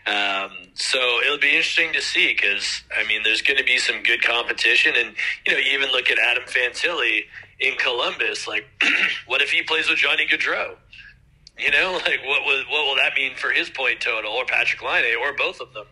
Um, 0.07 0.51
so 0.75 1.21
it'll 1.25 1.39
be 1.39 1.51
interesting 1.51 1.93
to 1.93 2.01
see 2.01 2.33
because, 2.33 2.83
I 2.97 3.07
mean, 3.07 3.23
there's 3.23 3.43
going 3.43 3.59
to 3.59 3.65
be 3.65 3.79
some 3.79 4.03
good 4.03 4.23
competition. 4.23 4.95
And, 4.97 5.15
you 5.47 5.53
know, 5.53 5.59
you 5.59 5.73
even 5.73 5.91
look 5.93 6.11
at 6.11 6.19
Adam 6.19 6.45
Fantilli 6.45 7.25
in 7.61 7.75
Columbus. 7.77 8.49
Like, 8.49 8.65
what 9.27 9.43
if 9.43 9.51
he 9.51 9.63
plays 9.63 9.89
with 9.89 9.99
Johnny 9.99 10.27
Gaudreau? 10.27 10.77
You 11.59 11.71
know, 11.71 11.93
like 12.07 12.21
what 12.25 12.45
will 12.45 12.65
what 12.71 12.87
will 12.87 12.97
that 12.97 13.13
mean 13.15 13.35
for 13.37 13.51
his 13.51 13.69
point 13.71 14.01
total, 14.01 14.33
or 14.33 14.45
Patrik 14.45 14.83
Laine, 14.83 15.17
or 15.21 15.35
both 15.35 15.61
of 15.61 15.73
them? 15.75 15.87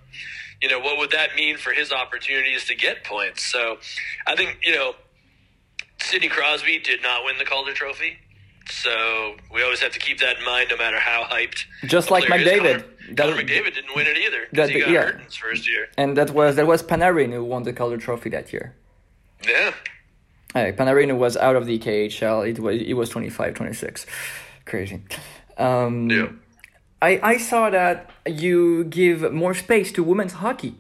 You 0.61 0.69
know, 0.69 0.79
what 0.79 0.99
would 0.99 1.11
that 1.13 1.35
mean 1.37 1.57
for 1.57 1.73
his 1.73 1.91
opportunities 1.91 2.67
to 2.67 2.75
get 2.75 3.05
points? 3.05 3.45
So, 3.45 3.79
I 4.27 4.37
think 4.37 4.59
you 4.63 4.75
know, 4.75 4.95
Sidney 6.01 6.29
Crosby 6.29 6.79
did 6.79 7.03
not 7.03 7.25
win 7.25 7.39
the 7.39 7.45
Calder 7.45 7.73
Trophy, 7.73 8.19
so 8.71 9.37
we 9.53 9.63
always 9.63 9.81
have 9.81 9.93
to 9.93 9.99
keep 9.99 10.19
that 10.21 10.39
in 10.39 10.45
mind, 10.45 10.69
no 10.71 10.77
matter 10.77 10.99
how 10.99 11.25
hyped. 11.25 11.65
Just 11.87 12.11
like. 12.11 12.25
McDavid. 12.25 12.85
Connor, 13.17 13.33
Connor 13.33 13.43
McDavid 13.43 13.75
didn't 13.75 13.95
win 13.97 14.07
it 14.07 14.17
either 14.19 14.47
That- 14.53 14.71
he 14.71 14.81
got 14.81 14.91
yeah. 14.91 15.03
hurt 15.03 15.15
in 15.17 15.21
his 15.23 15.35
first 15.37 15.69
year. 15.69 15.89
And 15.97 16.17
that 16.17 16.31
was 16.31 16.57
that 16.57 16.67
was 16.67 16.83
Panarin 16.83 17.33
who 17.33 17.45
won 17.45 17.65
the 17.65 17.73
Calder 17.73 17.97
Trophy 17.97 18.31
that 18.31 18.53
year. 18.53 18.75
Yeah, 19.47 20.73
Panarin 20.73 21.17
was 21.19 21.37
out 21.37 21.57
of 21.57 21.67
the 21.67 21.79
KHL. 21.79 22.49
It 22.49 22.59
was 22.61 22.81
it 22.81 22.95
was 22.95 23.09
25, 23.11 23.55
26. 23.55 24.07
Crazy. 24.67 25.03
Um, 25.59 26.11
yeah. 26.11 26.29
I, 27.03 27.19
I 27.23 27.37
saw 27.39 27.71
that 27.71 28.11
you 28.27 28.85
give 28.85 29.33
more 29.33 29.55
space 29.55 29.91
to 29.93 30.03
women's 30.03 30.35
hockey. 30.35 30.75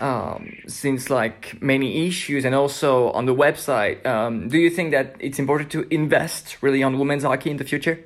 Um, 0.00 0.58
since 0.66 1.08
like 1.08 1.60
many 1.62 2.06
issues 2.06 2.44
and 2.44 2.54
also 2.54 3.10
on 3.12 3.24
the 3.24 3.34
website, 3.34 4.04
um, 4.04 4.48
do 4.48 4.58
you 4.58 4.70
think 4.70 4.90
that 4.90 5.16
it's 5.20 5.38
important 5.38 5.70
to 5.72 5.86
invest 5.92 6.62
really 6.62 6.82
on 6.82 6.98
women's 6.98 7.22
hockey 7.22 7.50
in 7.50 7.56
the 7.56 7.64
future? 7.64 8.04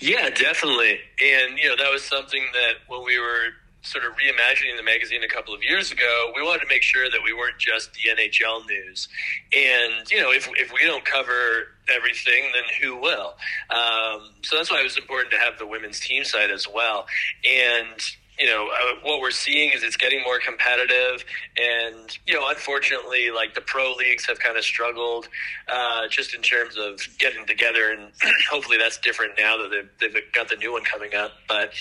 Yeah, 0.00 0.30
definitely. 0.30 1.00
And, 1.22 1.58
you 1.58 1.68
know, 1.68 1.76
that 1.76 1.90
was 1.90 2.04
something 2.04 2.44
that 2.52 2.74
when 2.88 3.04
we 3.04 3.18
were 3.18 3.50
sort 3.82 4.04
of 4.04 4.12
reimagining 4.12 4.76
the 4.76 4.82
magazine 4.82 5.24
a 5.24 5.28
couple 5.28 5.52
of 5.52 5.62
years 5.62 5.90
ago, 5.90 6.32
we 6.36 6.42
wanted 6.42 6.60
to 6.60 6.68
make 6.68 6.82
sure 6.82 7.10
that 7.10 7.20
we 7.24 7.32
weren't 7.32 7.58
just 7.58 7.92
the 7.94 8.10
NHL 8.10 8.66
news. 8.68 9.08
And, 9.52 10.08
you 10.10 10.20
know, 10.20 10.30
if, 10.30 10.48
if 10.56 10.72
we 10.72 10.86
don't 10.86 11.04
cover 11.04 11.68
everything, 11.88 12.44
then 12.54 12.62
who 12.80 12.96
will? 12.96 13.34
Um, 13.70 14.30
so 14.42 14.56
that's 14.56 14.70
why 14.70 14.80
it 14.80 14.84
was 14.84 14.96
important 14.96 15.32
to 15.32 15.38
have 15.38 15.58
the 15.58 15.66
women's 15.66 15.98
team 15.98 16.24
site 16.24 16.50
as 16.50 16.68
well. 16.68 17.06
And, 17.44 18.00
you 18.38 18.46
know, 18.46 18.68
uh, 18.68 18.94
what 19.02 19.20
we're 19.20 19.30
seeing 19.30 19.72
is 19.72 19.82
it's 19.82 19.96
getting 19.96 20.22
more 20.22 20.38
competitive. 20.38 21.24
And, 21.56 22.16
you 22.26 22.34
know, 22.34 22.48
unfortunately, 22.48 23.30
like 23.30 23.54
the 23.54 23.60
pro 23.60 23.92
leagues 23.92 24.26
have 24.26 24.38
kind 24.38 24.56
of 24.56 24.64
struggled 24.64 25.28
uh, 25.68 26.08
just 26.08 26.34
in 26.34 26.42
terms 26.42 26.76
of 26.76 27.00
getting 27.18 27.46
together. 27.46 27.92
And 27.92 28.10
hopefully 28.50 28.78
that's 28.78 28.98
different 28.98 29.32
now 29.38 29.58
that 29.58 29.70
they've, 29.70 30.12
they've 30.12 30.22
got 30.32 30.48
the 30.48 30.56
new 30.56 30.72
one 30.72 30.82
coming 30.84 31.14
up. 31.14 31.32
But 31.46 31.72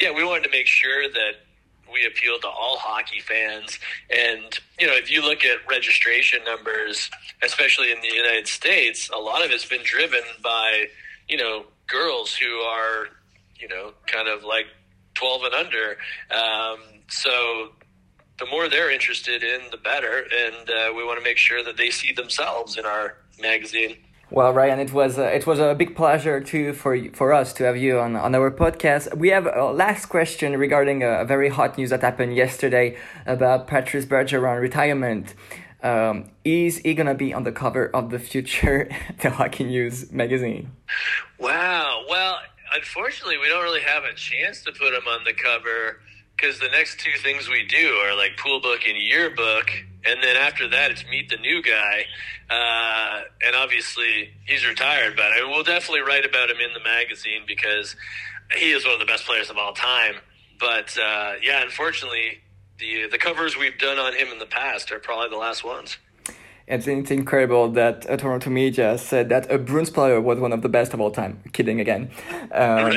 yeah, 0.00 0.12
we 0.12 0.24
wanted 0.24 0.44
to 0.44 0.50
make 0.50 0.66
sure 0.66 1.08
that 1.10 1.32
we 1.92 2.06
appeal 2.06 2.38
to 2.40 2.46
all 2.46 2.76
hockey 2.78 3.20
fans. 3.20 3.78
And, 4.10 4.58
you 4.78 4.86
know, 4.86 4.94
if 4.94 5.10
you 5.10 5.22
look 5.22 5.44
at 5.44 5.58
registration 5.68 6.44
numbers, 6.44 7.10
especially 7.42 7.90
in 7.90 8.00
the 8.02 8.14
United 8.14 8.46
States, 8.46 9.10
a 9.10 9.18
lot 9.18 9.44
of 9.44 9.50
it's 9.50 9.64
been 9.64 9.82
driven 9.82 10.22
by, 10.42 10.86
you 11.28 11.38
know, 11.38 11.64
girls 11.86 12.34
who 12.34 12.58
are, 12.60 13.08
you 13.58 13.68
know, 13.68 13.92
kind 14.06 14.28
of 14.28 14.44
like 14.44 14.66
12 15.18 15.42
and 15.44 15.54
under. 15.54 15.96
Um, 16.30 16.78
so 17.08 17.72
the 18.38 18.46
more 18.46 18.68
they're 18.68 18.90
interested 18.90 19.42
in, 19.42 19.60
the 19.70 19.76
better. 19.76 20.26
And 20.42 20.70
uh, 20.70 20.92
we 20.96 21.04
want 21.04 21.18
to 21.18 21.24
make 21.24 21.38
sure 21.38 21.62
that 21.64 21.76
they 21.76 21.90
see 21.90 22.12
themselves 22.12 22.78
in 22.78 22.86
our 22.86 23.16
magazine. 23.40 23.96
Well, 24.30 24.52
Ryan, 24.52 24.78
it 24.78 24.92
was 24.92 25.18
uh, 25.18 25.22
it 25.22 25.46
was 25.46 25.58
a 25.58 25.74
big 25.74 25.96
pleasure 25.96 26.38
too 26.40 26.74
for 26.74 26.92
for 27.14 27.32
us 27.32 27.54
to 27.54 27.64
have 27.64 27.78
you 27.78 27.98
on 27.98 28.14
on 28.14 28.34
our 28.34 28.50
podcast. 28.50 29.16
We 29.16 29.30
have 29.30 29.46
a 29.46 29.72
last 29.72 30.06
question 30.06 30.58
regarding 30.58 31.02
a, 31.02 31.22
a 31.22 31.24
very 31.24 31.48
hot 31.48 31.78
news 31.78 31.90
that 31.90 32.02
happened 32.02 32.36
yesterday 32.36 32.98
about 33.24 33.66
Patrice 33.66 34.04
Bergeron 34.04 34.60
retirement. 34.60 35.34
Um, 35.82 36.30
is 36.44 36.78
he 36.78 36.92
gonna 36.92 37.14
be 37.14 37.32
on 37.32 37.44
the 37.44 37.52
cover 37.52 37.88
of 37.96 38.10
the 38.10 38.18
future 38.18 38.90
the 39.22 39.30
Hockey 39.30 39.64
News 39.64 40.12
magazine? 40.12 40.72
Wow. 41.38 42.04
Well, 42.10 42.36
unfortunately, 42.74 43.38
we 43.38 43.48
don't 43.48 43.62
really 43.62 43.82
have 43.82 44.04
a 44.04 44.14
chance 44.14 44.62
to 44.64 44.72
put 44.72 44.94
him 44.94 45.06
on 45.08 45.24
the 45.24 45.32
cover 45.32 46.00
because 46.36 46.58
the 46.60 46.68
next 46.68 47.00
two 47.00 47.18
things 47.22 47.48
we 47.48 47.66
do 47.66 47.94
are 48.04 48.16
like 48.16 48.36
pool 48.36 48.60
book 48.60 48.80
and 48.86 48.96
yearbook, 48.96 49.70
and 50.04 50.22
then 50.22 50.36
after 50.36 50.68
that, 50.68 50.90
it's 50.90 51.04
meet 51.10 51.28
the 51.28 51.36
new 51.36 51.62
guy. 51.62 52.04
Uh, 52.48 53.22
and 53.44 53.56
obviously, 53.56 54.30
he's 54.46 54.66
retired, 54.66 55.16
but 55.16 55.32
I 55.32 55.42
will 55.44 55.64
definitely 55.64 56.00
write 56.00 56.24
about 56.24 56.50
him 56.50 56.58
in 56.58 56.72
the 56.72 56.80
magazine 56.80 57.42
because 57.46 57.96
he 58.56 58.70
is 58.70 58.84
one 58.84 58.94
of 58.94 59.00
the 59.00 59.06
best 59.06 59.26
players 59.26 59.50
of 59.50 59.58
all 59.58 59.72
time. 59.72 60.14
But 60.60 60.96
uh, 60.96 61.34
yeah, 61.42 61.62
unfortunately, 61.62 62.40
the 62.78 63.08
the 63.08 63.18
covers 63.18 63.56
we've 63.56 63.78
done 63.78 63.98
on 63.98 64.14
him 64.14 64.28
in 64.28 64.38
the 64.38 64.46
past 64.46 64.92
are 64.92 64.98
probably 64.98 65.28
the 65.28 65.36
last 65.36 65.64
ones. 65.64 65.98
It's, 66.68 66.86
it's 66.86 67.10
incredible 67.10 67.70
that 67.72 68.08
uh, 68.10 68.16
Toronto 68.18 68.50
media 68.50 68.98
said 68.98 69.30
that 69.30 69.50
a 69.50 69.56
Bruins 69.56 69.88
player 69.88 70.20
was 70.20 70.38
one 70.38 70.52
of 70.52 70.60
the 70.60 70.68
best 70.68 70.92
of 70.92 71.00
all 71.00 71.10
time. 71.10 71.42
Kidding 71.52 71.80
again. 71.80 72.10
Um, 72.52 72.92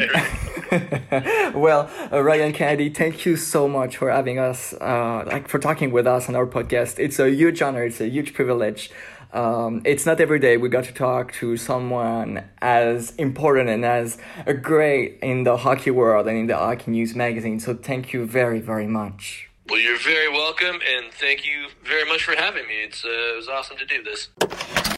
well, 1.53 1.89
uh, 2.11 2.21
Ryan 2.21 2.51
Kennedy, 2.51 2.89
thank 2.89 3.25
you 3.25 3.37
so 3.37 3.69
much 3.69 3.95
for 3.95 4.11
having 4.11 4.39
us, 4.39 4.73
uh, 4.73 5.23
like 5.25 5.47
for 5.47 5.57
talking 5.57 5.91
with 5.91 6.05
us 6.05 6.27
on 6.27 6.35
our 6.35 6.45
podcast. 6.45 6.99
It's 6.99 7.17
a 7.17 7.29
huge 7.29 7.61
honor. 7.61 7.85
It's 7.85 8.01
a 8.01 8.09
huge 8.09 8.33
privilege. 8.33 8.91
Um, 9.33 9.81
it's 9.85 10.05
not 10.05 10.19
every 10.19 10.39
day 10.39 10.57
we 10.57 10.67
got 10.67 10.83
to 10.85 10.93
talk 10.93 11.31
to 11.35 11.55
someone 11.55 12.43
as 12.61 13.15
important 13.15 13.69
and 13.69 13.85
as 13.85 14.17
great 14.61 15.19
in 15.21 15.43
the 15.43 15.55
hockey 15.55 15.91
world 15.91 16.27
and 16.27 16.37
in 16.37 16.47
the 16.47 16.57
hockey 16.57 16.91
news 16.91 17.15
magazine. 17.15 17.59
So 17.61 17.73
thank 17.73 18.11
you 18.11 18.25
very, 18.25 18.59
very 18.59 18.87
much. 18.87 19.50
Well, 19.71 19.79
you're 19.79 19.97
very 20.03 20.27
welcome, 20.27 20.81
and 20.81 21.13
thank 21.13 21.45
you 21.45 21.69
very 21.85 22.03
much 22.03 22.25
for 22.25 22.35
having 22.35 22.67
me. 22.67 22.83
It's 22.83 23.05
uh, 23.05 23.07
it 23.07 23.37
was 23.37 23.47
awesome 23.47 23.77
to 23.77 23.85
do 23.85 24.03
this. 24.03 24.29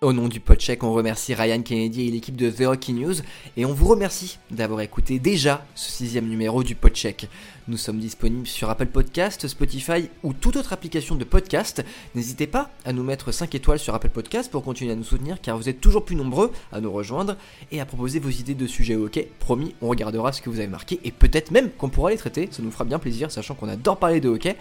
Au 0.01 0.13
nom 0.13 0.27
du 0.27 0.39
podcheck, 0.39 0.83
on 0.83 0.93
remercie 0.93 1.35
Ryan 1.35 1.61
Kennedy 1.61 2.07
et 2.07 2.11
l'équipe 2.11 2.35
de 2.35 2.49
The 2.49 2.61
Hockey 2.61 2.93
News 2.93 3.13
et 3.55 3.65
on 3.65 3.71
vous 3.71 3.87
remercie 3.87 4.39
d'avoir 4.49 4.81
écouté 4.81 5.19
déjà 5.19 5.63
ce 5.75 5.91
sixième 5.91 6.27
numéro 6.27 6.63
du 6.63 6.73
podcheck. 6.73 7.27
Nous 7.69 7.77
sommes 7.77 7.99
disponibles 7.99 8.45
sur 8.45 8.69
Apple 8.69 8.87
Podcast, 8.87 9.47
Spotify 9.47 10.09
ou 10.21 10.33
toute 10.33 10.57
autre 10.57 10.73
application 10.73 11.15
de 11.15 11.23
podcast. 11.23 11.81
N'hésitez 12.13 12.45
pas 12.45 12.69
à 12.83 12.91
nous 12.91 13.03
mettre 13.03 13.31
5 13.31 13.55
étoiles 13.55 13.79
sur 13.79 13.95
Apple 13.95 14.09
Podcast 14.09 14.51
pour 14.51 14.65
continuer 14.65 14.91
à 14.91 14.95
nous 14.95 15.05
soutenir 15.05 15.39
car 15.41 15.55
vous 15.55 15.69
êtes 15.69 15.79
toujours 15.79 16.03
plus 16.03 16.17
nombreux 16.17 16.51
à 16.73 16.81
nous 16.81 16.91
rejoindre 16.91 17.37
et 17.71 17.79
à 17.79 17.85
proposer 17.85 18.19
vos 18.19 18.31
idées 18.31 18.53
de 18.53 18.67
sujets 18.67 18.95
hockey. 18.95 19.29
Promis, 19.39 19.75
on 19.81 19.87
regardera 19.87 20.33
ce 20.33 20.41
que 20.41 20.49
vous 20.49 20.59
avez 20.59 20.67
marqué 20.67 20.99
et 21.05 21.11
peut-être 21.13 21.51
même 21.51 21.69
qu'on 21.69 21.87
pourra 21.87 22.09
les 22.09 22.17
traiter. 22.17 22.49
Ça 22.51 22.61
nous 22.61 22.69
fera 22.69 22.83
bien 22.83 22.99
plaisir 22.99 23.31
sachant 23.31 23.55
qu'on 23.55 23.69
adore 23.69 23.95
parler 23.95 24.19
de 24.19 24.27
hockey. 24.27 24.57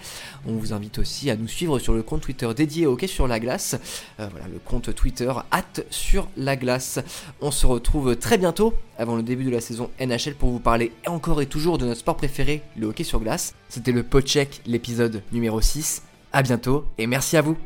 On 0.46 0.52
vous 0.52 0.72
invite 0.72 1.00
aussi 1.00 1.28
à 1.28 1.34
nous 1.34 1.48
suivre 1.48 1.80
sur 1.80 1.94
le 1.94 2.04
compte 2.04 2.20
Twitter 2.20 2.48
dédié 2.54 2.86
au 2.86 2.92
hockey 2.92 3.08
sur 3.08 3.26
la 3.26 3.40
glace. 3.40 3.74
Euh, 4.20 4.28
voilà, 4.30 4.46
le 4.46 4.60
compte 4.60 4.94
Twitter 4.94 5.32
hâte 5.50 5.84
sur 5.90 6.28
la 6.36 6.54
glace. 6.54 7.00
On 7.40 7.50
se 7.50 7.66
retrouve 7.66 8.14
très 8.14 8.38
bientôt 8.38 8.74
avant 8.96 9.16
le 9.16 9.24
début 9.24 9.44
de 9.44 9.50
la 9.50 9.60
saison 9.60 9.90
NHL 9.98 10.34
pour 10.34 10.50
vous 10.50 10.60
parler 10.60 10.92
encore 11.08 11.42
et 11.42 11.46
toujours 11.46 11.78
de 11.78 11.86
notre 11.86 12.00
sport 12.00 12.16
préféré, 12.16 12.62
le 12.76 12.91
sur 13.02 13.20
glace. 13.20 13.54
C'était 13.68 13.92
le 13.92 14.02
Podcheck, 14.02 14.60
l'épisode 14.66 15.22
numéro 15.32 15.60
6. 15.60 16.02
À 16.32 16.42
bientôt 16.42 16.84
et 16.98 17.06
merci 17.06 17.36
à 17.36 17.42
vous. 17.42 17.56